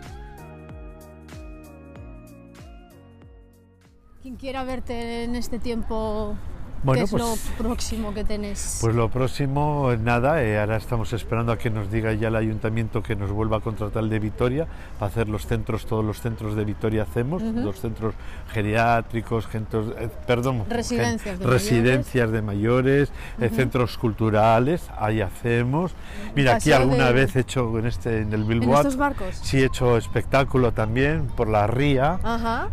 Quien 4.23 4.37
quiera 4.37 4.63
verte 4.63 5.25
en 5.25 5.35
este 5.35 5.59
tiempo 5.59 6.37
Bueno, 6.85 7.01
¿Qué 7.01 7.05
es 7.05 7.11
pues, 7.13 7.23
lo 7.23 7.37
próximo 7.59 8.13
que 8.13 8.25
tenés? 8.25 8.79
Pues 8.81 8.95
lo 8.97 9.09
próximo, 9.09 9.93
nada, 10.01 10.43
eh, 10.43 10.59
ahora 10.59 10.77
estamos 10.77 11.13
esperando 11.13 11.53
a 11.53 11.59
que 11.59 11.71
nos 11.71 11.93
diga 11.93 12.13
ya 12.13 12.27
el 12.27 12.35
ayuntamiento 12.35 13.05
que 13.05 13.15
nos 13.15 13.31
vuelva 13.31 13.59
a 13.59 13.61
contratar 13.61 14.03
el 14.03 14.11
de 14.11 14.19
Vitoria 14.19 14.67
para 14.99 15.11
hacer 15.11 15.29
los 15.29 15.47
centros, 15.47 15.87
todos 15.87 16.05
los 16.05 16.21
centros 16.21 16.57
de 16.57 16.65
Vitoria 16.65 17.05
hacemos, 17.05 17.41
los 17.41 17.81
centros 17.81 18.15
geriátricos, 18.53 19.47
centros, 19.47 19.95
eh, 19.97 20.09
perdón, 20.27 20.65
residencias 20.69 21.39
de 21.39 21.47
residencias 21.47 22.31
mayores, 22.31 22.33
de 22.33 22.43
mayores 22.43 23.13
eh, 23.41 23.51
centros 23.55 23.97
culturales, 23.97 24.83
ahí 24.99 25.21
hacemos. 25.21 25.93
Mira, 26.35 26.57
aquí 26.57 26.73
alguna 26.73 27.13
vez 27.13 27.37
he 27.37 27.41
hecho 27.41 27.79
en 27.79 27.87
este 27.87 28.23
en 28.23 28.33
el 28.33 28.43
Bilbao. 28.43 28.73
¿En 28.73 28.77
estos 28.79 28.97
barcos? 28.97 29.39
Sí, 29.41 29.59
he 29.63 29.67
hecho 29.67 29.97
espectáculo 29.97 30.73
también 30.73 31.29
por 31.29 31.49
la 31.49 31.69
ría, 31.69 32.19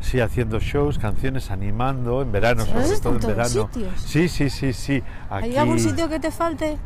sí, 0.02 0.20
haciendo 0.20 0.60
shows, 0.60 0.98
canciones, 0.98 1.52
animando, 1.52 2.24
en 2.24 2.32
verano, 2.32 2.66
sobre 2.66 3.00
todo 3.00 3.14
en 3.14 3.20
verano. 3.20 3.70
Sí, 4.06 4.28
sí, 4.28 4.50
sí, 4.50 4.74
sí. 4.74 5.04
¿Hay 5.30 5.56
algún 5.58 5.80
sitio 5.80 6.10
que 6.10 6.20
te 6.20 6.32
falte? 6.32 6.78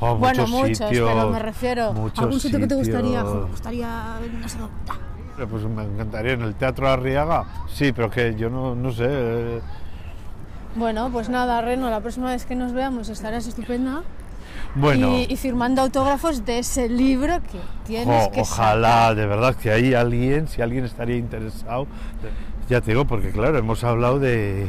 Oh, 0.00 0.16
bueno, 0.16 0.46
muchos, 0.46 0.78
sitios, 0.78 1.10
pero 1.10 1.30
me 1.30 1.38
refiero 1.38 1.84
a 2.16 2.20
algún 2.22 2.40
sitio 2.40 2.58
que 2.58 2.66
te 2.66 2.74
gustaría, 2.74 3.22
me 3.22 3.40
gustaría, 3.42 4.18
no 4.40 4.48
sé 4.48 4.58
Pues 5.46 5.64
me 5.64 5.84
encantaría 5.84 6.32
en 6.32 6.42
el 6.42 6.54
Teatro 6.54 6.88
Arriaga, 6.88 7.44
sí, 7.70 7.92
pero 7.92 8.10
que 8.10 8.34
yo 8.34 8.48
no, 8.48 8.74
no 8.74 8.92
sé. 8.92 9.04
Eh. 9.08 9.60
Bueno, 10.74 11.10
pues 11.12 11.28
nada, 11.28 11.60
Reno, 11.60 11.90
la 11.90 12.00
próxima 12.00 12.30
vez 12.30 12.46
que 12.46 12.54
nos 12.54 12.72
veamos 12.72 13.10
estarás 13.10 13.46
estupenda. 13.46 14.02
Bueno, 14.74 15.18
y, 15.28 15.36
firmando 15.36 15.82
autógrafos 15.82 16.44
de 16.46 16.60
ese 16.60 16.88
libro 16.88 17.40
que 17.42 17.58
tienes 17.86 18.28
que 18.28 18.40
Ojalá, 18.40 19.14
de 19.14 19.26
verdad, 19.26 19.54
que 19.56 19.70
hay 19.70 19.94
alguien, 19.94 20.46
si 20.48 20.62
alguien 20.62 20.84
estaría 20.84 21.16
interesado, 21.16 21.86
ya 22.70 22.80
te 22.80 22.92
digo, 22.92 23.04
porque 23.04 23.30
claro, 23.30 23.58
hemos 23.58 23.82
hablado 23.82 24.20
de, 24.20 24.68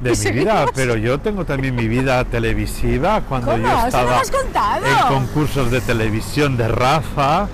de, 0.00 0.16
mi 0.16 0.30
vida, 0.32 0.66
pero 0.74 0.96
yo 0.96 1.20
tengo 1.20 1.44
también 1.44 1.76
mi 1.76 1.86
vida 1.86 2.24
televisiva 2.24 3.20
cuando 3.28 3.56
yo 3.56 3.86
estaba 3.86 4.20
en 4.20 5.14
concursos 5.14 5.70
de 5.70 5.80
televisión 5.80 6.56
de 6.56 6.66
Rafa. 6.66 7.46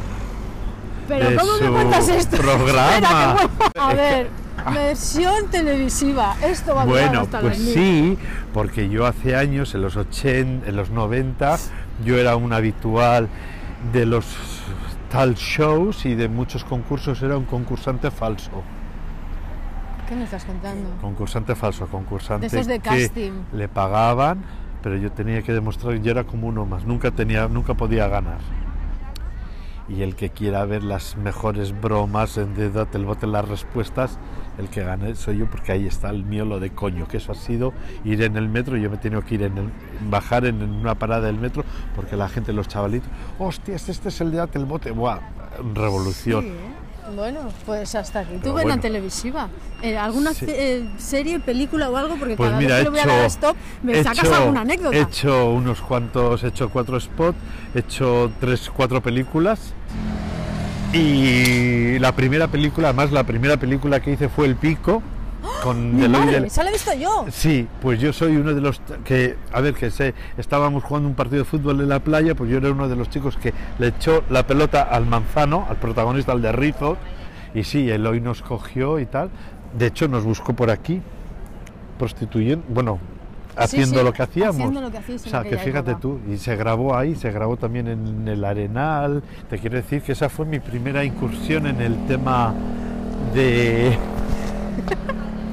Pero 1.06 1.38
¿cómo 1.38 1.52
me 1.60 1.68
cuentas 1.70 2.08
esto? 2.08 2.38
Programa. 2.38 3.36
a 3.78 3.92
ver, 3.92 4.30
versión 4.72 5.48
televisiva. 5.50 6.34
Esto 6.42 6.74
va 6.74 6.82
a 6.82 6.86
Bueno, 6.86 7.26
pues 7.26 7.58
sí, 7.58 8.16
porque 8.54 8.88
yo 8.88 9.04
hace 9.04 9.36
años, 9.36 9.74
en 9.74 9.82
los 9.82 9.96
80, 9.96 10.66
en 10.66 10.76
los 10.76 10.88
90, 10.88 11.58
yo 12.06 12.16
era 12.16 12.36
un 12.36 12.54
habitual 12.54 13.28
de 13.92 14.06
los 14.06 14.24
tal 15.10 15.34
shows 15.34 16.06
y 16.06 16.14
de 16.14 16.28
muchos 16.28 16.64
concursos 16.64 17.20
era 17.20 17.36
un 17.36 17.44
concursante 17.44 18.10
falso. 18.10 18.62
¿Qué 20.08 20.16
me 20.16 20.24
estás 20.24 20.44
contando? 20.44 20.90
Concursante 21.00 21.54
falso, 21.54 21.86
concursante 21.86 22.48
de 22.48 22.64
de 22.64 22.80
casting. 22.80 23.32
le 23.52 23.68
pagaban, 23.68 24.42
pero 24.82 24.96
yo 24.96 25.12
tenía 25.12 25.42
que 25.42 25.52
demostrar 25.52 25.94
que 25.94 26.00
yo 26.00 26.10
era 26.10 26.24
como 26.24 26.48
uno 26.48 26.66
más, 26.66 26.84
nunca 26.84 27.10
tenía, 27.10 27.48
nunca 27.48 27.74
podía 27.74 28.08
ganar. 28.08 28.40
Y 29.88 30.02
el 30.02 30.14
que 30.14 30.30
quiera 30.30 30.64
ver 30.64 30.84
las 30.84 31.16
mejores 31.16 31.78
bromas 31.78 32.38
en 32.38 32.54
Date 32.72 32.96
el 32.96 33.04
bote 33.04 33.26
las 33.26 33.48
respuestas, 33.48 34.18
el 34.58 34.68
que 34.68 34.82
gane 34.82 35.14
soy 35.14 35.38
yo 35.38 35.50
porque 35.50 35.72
ahí 35.72 35.86
está 35.86 36.10
el 36.10 36.24
mío 36.24 36.44
lo 36.44 36.60
de 36.60 36.70
coño, 36.70 37.06
que 37.08 37.16
eso 37.18 37.32
ha 37.32 37.34
sido 37.34 37.72
ir 38.04 38.22
en 38.22 38.36
el 38.36 38.48
metro, 38.48 38.76
yo 38.76 38.90
me 38.90 38.96
he 38.96 38.98
tenido 38.98 39.22
que 39.22 39.34
ir 39.34 39.42
en 39.42 39.72
bajar 40.08 40.46
en 40.46 40.62
una 40.62 40.94
parada 40.94 41.26
del 41.26 41.38
metro 41.38 41.64
porque 41.96 42.16
la 42.16 42.28
gente, 42.28 42.52
los 42.52 42.68
chavalitos, 42.68 43.08
hostia, 43.38 43.74
este, 43.74 44.08
es 44.08 44.20
el 44.20 44.30
de 44.30 44.38
Date 44.38 44.58
el 44.58 44.66
bote, 44.66 44.90
¡buah! 44.92 45.18
Revolución. 45.74 46.44
¿eh? 46.46 46.81
Bueno, 47.14 47.40
pues 47.66 47.94
hasta 47.94 48.20
aquí. 48.20 48.38
¿Tú 48.42 48.54
ves 48.54 48.66
la 48.66 48.78
televisiva? 48.78 49.48
Eh, 49.82 49.96
¿Alguna 49.96 50.32
eh, 50.42 50.88
serie, 50.96 51.40
película 51.40 51.90
o 51.90 51.96
algo? 51.96 52.16
Porque 52.16 52.36
pues 52.36 52.48
cada 52.48 52.60
mira, 52.60 52.76
vez 52.76 52.84
que 52.84 52.90
voy 52.90 52.98
a 53.00 53.06
dar 53.06 53.24
stop 53.26 53.56
me 53.82 54.02
sacas 54.02 54.30
alguna 54.30 54.62
anécdota. 54.62 54.96
He 54.96 55.02
hecho 55.02 55.50
unos 55.50 55.80
cuantos, 55.80 56.42
he 56.44 56.48
hecho 56.48 56.70
cuatro 56.70 56.98
spots, 56.98 57.36
he 57.74 57.80
hecho 57.80 58.30
tres, 58.40 58.70
cuatro 58.74 59.02
películas. 59.02 59.74
Y 60.92 61.98
la 61.98 62.12
primera 62.12 62.48
película, 62.48 62.88
además 62.88 63.12
la 63.12 63.24
primera 63.24 63.56
película 63.56 64.00
que 64.00 64.12
hice 64.12 64.28
fue 64.28 64.46
El 64.46 64.56
Pico, 64.56 65.02
con 65.62 65.94
Mi 65.94 66.08
madre, 66.08 66.40
la 66.40 66.68
he 66.68 66.72
visto 66.72 66.92
yo. 66.94 67.26
Sí, 67.30 67.68
pues 67.80 68.00
yo 68.00 68.12
soy 68.12 68.36
uno 68.36 68.52
de 68.52 68.60
los 68.60 68.80
que, 69.04 69.36
a 69.52 69.60
ver, 69.60 69.74
que 69.74 69.90
sé, 69.90 70.12
estábamos 70.36 70.82
jugando 70.82 71.08
un 71.08 71.14
partido 71.14 71.38
de 71.38 71.44
fútbol 71.44 71.80
en 71.80 71.88
la 71.88 72.00
playa, 72.00 72.34
pues 72.34 72.50
yo 72.50 72.58
era 72.58 72.70
uno 72.70 72.88
de 72.88 72.96
los 72.96 73.08
chicos 73.10 73.36
que 73.36 73.54
le 73.78 73.88
echó 73.88 74.24
la 74.28 74.44
pelota 74.46 74.82
al 74.82 75.06
manzano, 75.06 75.66
al 75.68 75.76
protagonista, 75.76 76.32
al 76.32 76.42
de 76.42 76.50
Rizo, 76.50 76.96
y 77.54 77.62
sí, 77.62 77.88
él 77.88 78.06
hoy 78.06 78.20
nos 78.20 78.42
cogió 78.42 78.98
y 78.98 79.06
tal. 79.06 79.30
De 79.78 79.86
hecho, 79.86 80.08
nos 80.08 80.24
buscó 80.24 80.52
por 80.52 80.68
aquí, 80.70 81.00
prostituyendo, 81.96 82.64
bueno, 82.68 82.98
haciendo 83.56 84.02
lo 84.02 84.12
que 84.12 84.22
hacíamos. 84.22 84.56
Haciendo 84.56 84.80
lo 84.80 84.90
que 84.90 84.98
o 85.14 85.18
sea, 85.18 85.44
que 85.44 85.58
fíjate 85.58 85.94
tú, 85.94 86.18
y 86.28 86.38
se 86.38 86.56
grabó 86.56 86.96
ahí, 86.96 87.14
se 87.14 87.30
grabó 87.30 87.56
también 87.56 87.86
en 87.86 88.26
el 88.26 88.44
Arenal. 88.44 89.22
Te 89.48 89.58
quiero 89.58 89.76
decir 89.76 90.02
que 90.02 90.12
esa 90.12 90.28
fue 90.28 90.44
mi 90.44 90.58
primera 90.58 91.04
incursión 91.04 91.68
en 91.68 91.80
el 91.80 91.96
tema 92.06 92.52
de 93.32 93.96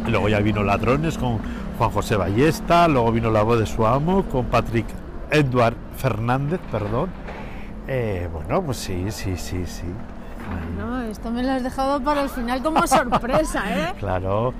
Luego 0.09 0.29
ya 0.29 0.39
vino 0.39 0.63
Ladrones 0.63 1.17
con 1.17 1.39
Juan 1.77 1.91
José 1.91 2.15
Ballesta, 2.15 2.87
luego 2.87 3.11
vino 3.11 3.31
La 3.31 3.43
voz 3.43 3.59
de 3.59 3.65
su 3.65 3.85
amo 3.85 4.23
con 4.23 4.45
Patrick 4.45 4.87
Edward 5.31 5.75
Fernández, 5.97 6.59
perdón. 6.71 7.09
Eh, 7.87 8.27
bueno, 8.31 8.61
pues 8.63 8.77
sí, 8.77 9.05
sí, 9.09 9.37
sí, 9.37 9.65
sí. 9.65 9.85
No, 10.77 11.01
esto 11.01 11.29
me 11.31 11.43
lo 11.43 11.51
has 11.51 11.63
dejado 11.63 12.01
para 12.01 12.23
el 12.23 12.29
final 12.29 12.61
como 12.63 12.85
sorpresa, 12.87 13.63
¿eh? 13.67 13.93
claro. 13.99 14.53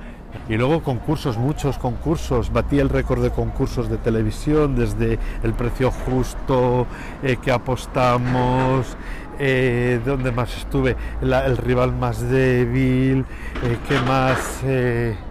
Y 0.47 0.57
luego 0.57 0.83
concursos, 0.83 1.37
muchos 1.37 1.77
concursos. 1.77 2.51
Batí 2.51 2.79
el 2.79 2.89
récord 2.89 3.21
de 3.21 3.31
concursos 3.31 3.89
de 3.89 3.97
televisión, 3.97 4.75
desde 4.75 5.19
El 5.43 5.53
Precio 5.53 5.91
Justo, 5.91 6.85
eh, 7.23 7.37
que 7.41 7.51
apostamos, 7.51 8.95
eh, 9.39 9.99
¿dónde 10.05 10.31
más 10.31 10.55
estuve? 10.57 10.95
el 11.21 11.57
rival 11.57 11.93
más 11.93 12.21
débil, 12.29 13.25
eh, 13.63 13.77
¿qué 13.87 13.99
más? 14.01 14.63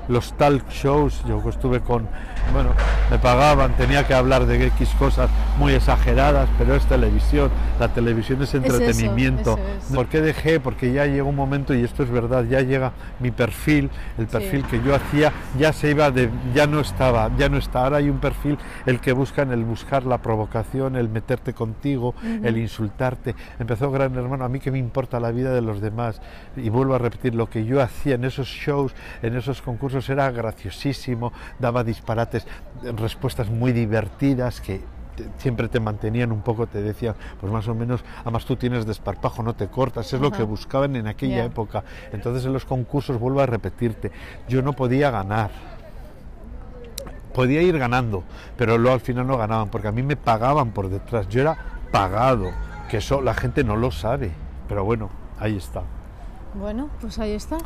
Los 0.08 0.32
talk 0.36 0.68
shows, 0.70 1.22
yo 1.28 1.42
estuve 1.48 1.80
con, 1.80 2.08
bueno, 2.52 2.70
me 3.10 3.18
pagaban, 3.18 3.76
tenía 3.76 4.06
que 4.06 4.14
hablar 4.14 4.46
de 4.46 4.66
X 4.68 4.90
cosas 4.98 5.28
muy 5.58 5.74
exageradas, 5.74 6.48
pero 6.58 6.74
es 6.74 6.84
televisión, 6.86 7.50
la 7.78 7.92
televisión 7.92 8.42
es 8.42 8.54
entretenimiento. 8.54 9.58
¿Por 9.94 10.06
qué 10.06 10.20
dejé? 10.20 10.60
Porque 10.60 10.92
ya 10.92 11.06
llegó 11.06 11.28
un 11.28 11.36
momento, 11.36 11.74
y 11.74 11.84
esto 11.84 12.02
es 12.02 12.10
verdad, 12.10 12.44
ya 12.44 12.60
llega 12.62 12.92
mi 13.20 13.30
perfil, 13.30 13.90
el 14.16 14.26
perfil 14.26 14.64
que 14.64 14.82
yo 14.82 14.94
hacía, 14.94 15.32
ya 15.58 15.72
se 15.72 15.90
iba 15.90 16.10
de, 16.10 16.30
ya 16.54 16.66
no 16.66 16.80
estaba, 16.80 17.30
ya 17.36 17.48
no 17.48 17.58
está, 17.58 17.84
ahora 17.84 17.98
hay 17.98 18.08
un 18.08 18.18
perfil, 18.18 18.58
el 18.86 19.00
que 19.00 19.12
busca 19.12 19.42
en 19.42 19.52
el 19.52 19.64
buscar 19.64 20.04
la 20.04 20.18
provocación, 20.18 20.96
el 20.96 21.08
meterte 21.08 21.52
contigo, 21.52 22.14
el 22.42 22.56
insultarte. 22.56 23.34
Empezó 23.58 23.90
Gran 23.90 24.14
Hermano, 24.14 24.44
a 24.44 24.48
mí 24.48 24.58
que 24.58 24.70
me 24.70 24.78
importa 24.78 25.20
la 25.20 25.32
vida 25.32 25.52
de 25.52 25.60
los 25.60 25.80
demás, 25.80 26.20
y 26.56 26.70
vuelvo 26.70 26.94
a 26.94 26.98
repetir, 26.98 27.34
lo 27.34 27.50
que 27.50 27.64
yo 27.64 27.82
hacía 27.82 28.14
en 28.14 28.24
esos 28.24 28.48
shows, 28.48 28.94
en 29.22 29.36
esos 29.36 29.60
concursos, 29.60 29.97
era 30.08 30.30
graciosísimo, 30.30 31.32
daba 31.58 31.84
disparates, 31.84 32.46
respuestas 32.96 33.48
muy 33.50 33.72
divertidas 33.72 34.60
que 34.60 34.82
siempre 35.38 35.68
te 35.68 35.80
mantenían 35.80 36.32
un 36.32 36.42
poco, 36.42 36.66
te 36.66 36.82
decían, 36.82 37.14
pues 37.40 37.52
más 37.52 37.66
o 37.68 37.74
menos, 37.74 38.04
además 38.20 38.44
tú 38.44 38.56
tienes 38.56 38.86
desparpajo, 38.86 39.42
no 39.42 39.54
te 39.54 39.68
cortas, 39.68 40.12
es 40.12 40.20
lo 40.20 40.30
que 40.30 40.42
buscaban 40.42 40.96
en 40.96 41.06
aquella 41.06 41.44
época. 41.44 41.84
Entonces 42.12 42.44
en 42.44 42.52
los 42.52 42.64
concursos, 42.64 43.18
vuelvo 43.18 43.40
a 43.40 43.46
repetirte, 43.46 44.12
yo 44.48 44.62
no 44.62 44.72
podía 44.72 45.10
ganar. 45.10 45.50
Podía 47.34 47.62
ir 47.62 47.78
ganando, 47.78 48.24
pero 48.56 48.78
luego 48.78 48.94
al 48.94 49.00
final 49.00 49.26
no 49.26 49.36
ganaban, 49.36 49.68
porque 49.70 49.88
a 49.88 49.92
mí 49.92 50.02
me 50.02 50.16
pagaban 50.16 50.70
por 50.70 50.88
detrás, 50.88 51.28
yo 51.28 51.40
era 51.40 51.56
pagado, 51.92 52.50
que 52.90 52.98
eso 52.98 53.20
la 53.20 53.34
gente 53.34 53.64
no 53.64 53.76
lo 53.76 53.90
sabe, 53.90 54.32
pero 54.68 54.84
bueno, 54.84 55.10
ahí 55.38 55.56
está. 55.56 55.82
Bueno, 56.54 56.88
pues 57.00 57.18
ahí 57.18 57.32
está. 57.32 57.58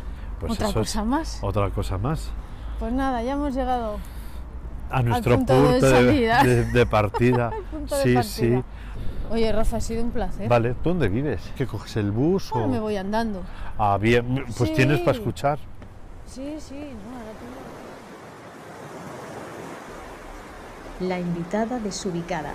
Pues 0.46 0.60
otra 0.60 0.72
cosa 0.72 1.04
más. 1.04 1.38
Otra 1.42 1.70
cosa 1.70 1.98
más. 1.98 2.30
Pues 2.78 2.92
nada, 2.92 3.22
ya 3.22 3.34
hemos 3.34 3.54
llegado 3.54 3.98
a 4.90 5.02
nuestro 5.02 5.36
punto, 5.36 5.54
de, 5.54 6.86
partida. 6.90 7.52
sí, 8.02 8.22
sí. 8.24 8.62
Oye, 9.30 9.52
Rafa, 9.52 9.76
ha 9.76 9.80
sido 9.80 10.02
un 10.02 10.10
placer. 10.10 10.48
Vale, 10.48 10.74
¿dónde 10.82 11.08
vives? 11.08 11.40
¿Que 11.56 11.66
coges 11.66 11.96
el 11.96 12.10
bus 12.10 12.50
o...? 12.52 12.66
me 12.66 12.80
voy 12.80 12.96
andando. 12.96 13.42
Ah, 13.78 13.96
bien, 14.00 14.44
pues 14.58 14.74
tienes 14.74 14.98
para 15.00 15.16
escuchar. 15.16 15.58
Sí, 16.26 16.56
sí, 16.58 16.74
no, 16.74 17.16
ahora 17.16 17.32
La 21.00 21.20
invitada 21.20 21.78
desubicada. 21.78 22.52